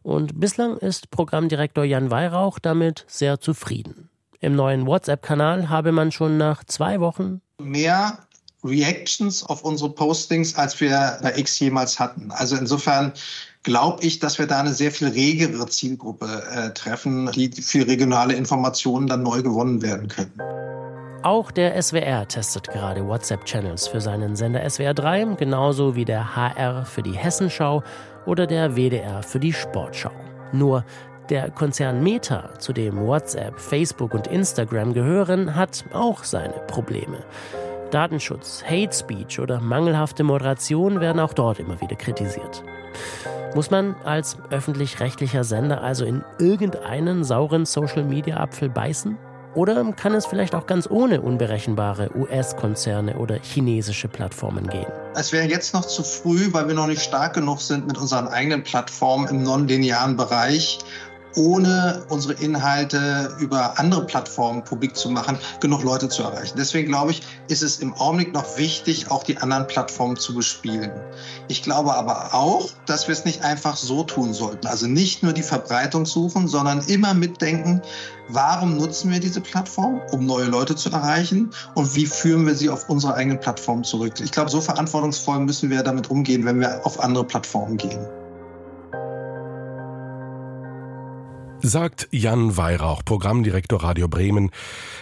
Und 0.04 0.38
bislang 0.40 0.78
ist 0.78 1.10
Programmdirektor 1.10 1.86
Jan 1.86 2.12
Weihrauch 2.12 2.60
damit 2.60 3.06
sehr 3.08 3.40
zufrieden. 3.40 4.10
Im 4.42 4.54
neuen 4.54 4.86
WhatsApp-Kanal 4.86 5.70
habe 5.70 5.94
man 5.94 6.12
schon 6.12 6.38
nach 6.38 6.66
zwei 6.66 7.00
Wochen 7.00 7.42
mehr 7.58 8.20
Reactions 8.66 9.44
auf 9.44 9.64
unsere 9.64 9.92
Postings, 9.92 10.56
als 10.56 10.80
wir 10.82 11.20
bei 11.22 11.38
X 11.38 11.58
jemals 11.60 12.00
hatten. 12.00 12.32
Also 12.32 12.58
insofern 12.58 13.14
glaube 13.64 14.04
ich, 14.04 14.20
dass 14.20 14.40
wir 14.40 14.48
da 14.48 14.60
eine 14.60 14.74
sehr 14.74 14.92
viel 14.92 15.08
regere 15.08 15.68
Zielgruppe 15.68 16.44
äh, 16.52 16.74
treffen, 16.74 17.32
die 17.32 17.50
für 17.50 17.88
regionale 17.88 18.34
Informationen 18.34 19.08
dann 19.08 19.24
neu 19.24 19.42
gewonnen 19.42 19.82
werden 19.82 20.10
können. 20.10 20.34
Auch 21.22 21.52
der 21.52 21.82
SWR 21.82 22.26
testet 22.30 22.70
gerade 22.70 23.06
WhatsApp-Channels 23.06 23.90
für 23.90 24.00
seinen 24.00 24.38
Sender 24.38 24.68
SWR 24.70 24.94
3, 24.94 25.36
genauso 25.38 25.96
wie 25.96 26.06
der 26.06 26.38
HR 26.38 26.86
für 26.86 27.04
die 27.04 27.12
Hessenschau 27.12 27.84
oder 28.26 28.48
der 28.48 28.78
WDR 28.78 29.22
für 29.22 29.40
die 29.40 29.52
Sportschau. 29.52 30.12
Nur 30.54 30.86
der 31.30 31.52
Konzern 31.52 32.02
Meta, 32.04 32.58
zu 32.60 32.72
dem 32.72 33.06
WhatsApp, 33.06 33.60
Facebook 33.60 34.14
und 34.14 34.28
Instagram 34.28 34.94
gehören, 34.94 35.56
hat 35.56 35.84
auch 35.92 36.24
seine 36.24 36.54
Probleme. 36.68 37.18
Datenschutz, 37.92 38.64
Hate 38.64 38.96
Speech 38.96 39.42
oder 39.42 39.60
mangelhafte 39.60 40.24
Moderation 40.24 41.02
werden 41.02 41.20
auch 41.20 41.34
dort 41.34 41.60
immer 41.60 41.82
wieder 41.82 41.98
kritisiert. 41.98 42.64
Muss 43.56 43.72
man 43.72 43.96
als 44.06 44.38
öffentlich-rechtlicher 44.52 45.44
Sender 45.44 45.82
also 45.82 46.06
in 46.06 46.24
irgendeinen 46.40 47.26
sauren 47.26 47.66
Social-Media-Apfel 47.66 48.70
beißen? 48.70 49.18
Oder 49.56 49.84
kann 49.94 50.14
es 50.14 50.28
vielleicht 50.28 50.54
auch 50.54 50.68
ganz 50.68 50.88
ohne 50.90 51.22
unberechenbare 51.22 52.12
US-Konzerne 52.16 53.18
oder 53.18 53.40
chinesische 53.42 54.08
Plattformen 54.08 54.68
gehen? 54.68 54.86
Es 55.16 55.32
wäre 55.32 55.48
jetzt 55.48 55.74
noch 55.74 55.86
zu 55.86 56.04
früh, 56.04 56.54
weil 56.54 56.68
wir 56.68 56.76
noch 56.76 56.86
nicht 56.86 57.02
stark 57.02 57.34
genug 57.34 57.60
sind 57.60 57.88
mit 57.88 57.98
unseren 57.98 58.28
eigenen 58.28 58.64
Plattformen 58.64 59.28
im 59.28 59.44
nonlinearen 59.44 60.18
Bereich, 60.18 60.80
ohne 61.36 62.04
unsere 62.10 62.34
Inhalte 62.34 63.36
über 63.40 63.80
andere 63.80 64.06
Plattformen 64.06 64.64
publik 64.64 64.96
zu 64.96 65.10
machen, 65.10 65.38
genug 65.60 65.84
Leute 65.84 66.10
zu 66.10 66.24
erreichen. 66.24 66.56
Deswegen 66.58 66.90
glaube 66.90 67.12
ich, 67.12 67.22
ist 67.48 67.64
es 67.64 67.80
im 67.80 67.94
Augenblick 67.94 68.34
noch 68.34 68.58
wichtig, 68.58 69.12
auch 69.12 69.24
die 69.24 69.38
anderen 69.38 69.68
Plattformen 69.68 70.18
zu 70.18 70.34
bespielen. 70.34 70.92
Ich 71.48 71.64
glaube 71.64 71.94
aber 71.94 72.34
auch, 72.34 72.70
dass 72.86 73.08
wir 73.08 73.14
es 73.14 73.26
nicht 73.26 73.44
einfach 73.44 73.76
so 73.76 74.04
tun 74.04 74.34
sollten. 74.34 74.68
Also 74.68 74.88
nicht 74.88 75.24
nur 75.24 75.34
die 75.34 75.44
Verbreitung 75.44 76.06
suchen, 76.06 76.48
sondern 76.48 76.82
immer 76.88 77.14
mitdenken, 77.14 77.82
warum 78.30 78.78
nutzen 78.78 79.12
wir 79.12 79.20
diese 79.20 79.42
Plattform, 79.42 80.02
um 80.12 80.26
neue 80.26 80.46
Leute 80.46 80.76
zu 80.76 80.90
erreichen 80.90 81.52
und 81.76 81.96
wie 81.96 82.06
führen 82.06 82.46
wir 82.46 82.56
sie 82.56 82.70
auf 82.70 82.90
unsere 82.90 83.16
eigenen 83.16 83.40
Plattformen 83.40 83.84
zurück. 83.84 84.14
Ich 84.22 84.32
glaube, 84.32 84.50
so 84.50 84.62
verantwortungsvoll 84.62 85.40
müssen 85.40 85.70
wir 85.70 85.84
damit 85.84 86.10
umgehen, 86.10 86.46
wenn 86.46 86.60
wir 86.60 86.86
auf 86.86 87.00
andere 87.00 87.24
Plattformen 87.24 87.78
gehen. 87.78 88.19
Sagt 91.62 92.08
Jan 92.12 92.56
Weihrauch, 92.58 93.04
Programmdirektor 93.04 93.84
Radio 93.84 94.08
Bremen, 94.08 94.52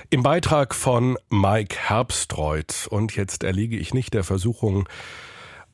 im 0.10 0.24
Beitrag 0.24 0.74
von 0.74 1.18
Mike 1.30 1.76
Herbstreuth. 1.78 2.88
Und 2.90 3.16
jetzt 3.16 3.44
erliege 3.44 3.78
ich 3.78 3.94
nicht 3.94 4.14
der 4.14 4.24
Versuchung, 4.24 4.88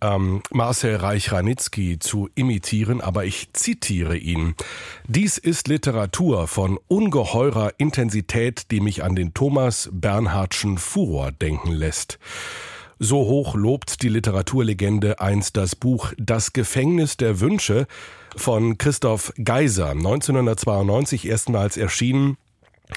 ähm, 0.02 0.42
Marcel 0.52 0.98
Reich-Ranitzky 0.98 2.00
zu 2.00 2.30
imitieren, 2.36 3.02
aber 3.02 3.26
ich 3.26 3.54
zitiere 3.54 4.18
ihn. 4.18 4.56
Dies 5.08 5.38
ist 5.38 5.68
Literatur 5.68 6.48
von 6.48 6.78
ungeheurer 6.88 7.72
Intensität, 7.78 8.70
die 8.72 8.82
mich 8.82 9.04
an 9.04 9.16
den 9.16 9.34
Thomas 9.34 9.90
Bernhardschen 9.94 10.78
Furor 10.78 11.32
denken 11.32 11.72
lässt. 11.72 12.20
So 13.06 13.18
hoch 13.18 13.56
lobt 13.56 14.02
die 14.02 14.08
Literaturlegende 14.08 15.20
einst 15.20 15.58
das 15.58 15.76
Buch 15.76 16.14
Das 16.18 16.54
Gefängnis 16.54 17.18
der 17.18 17.42
Wünsche 17.42 17.86
von 18.38 18.78
Christoph 18.78 19.34
Geiser, 19.44 19.90
1992 19.90 21.28
erstmals 21.28 21.76
erschienen 21.76 22.38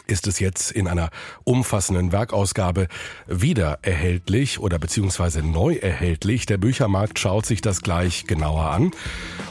ist 0.07 0.29
es 0.29 0.39
jetzt 0.39 0.71
in 0.71 0.87
einer 0.87 1.11
umfassenden 1.43 2.13
Werkausgabe 2.13 2.87
wieder 3.27 3.81
erhältlich 3.83 4.61
oder 4.61 4.79
beziehungsweise 4.79 5.43
neu 5.43 5.75
erhältlich. 5.75 6.47
Der 6.47 6.59
Büchermarkt 6.59 7.19
schaut 7.19 7.45
sich 7.45 7.61
das 7.61 7.83
gleich 7.83 8.29
genauer 8.29 8.67
an. 8.71 8.93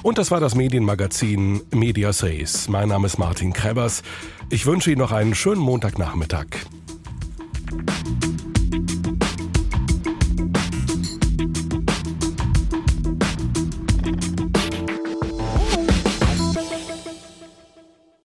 Und 0.04 0.18
das 0.18 0.32
war 0.32 0.40
das 0.40 0.56
Medienmagazin 0.56 1.64
Media 1.72 2.14
Says. 2.14 2.70
Mein 2.70 2.88
Name 2.88 3.08
ist 3.08 3.18
Martin 3.18 3.52
Krebers. 3.52 4.04
Ich 4.50 4.66
wünsche 4.66 4.90
Ihnen 4.90 5.00
noch 5.00 5.12
einen 5.12 5.36
schönen 5.36 5.60
Montagnachmittag. 5.60 6.46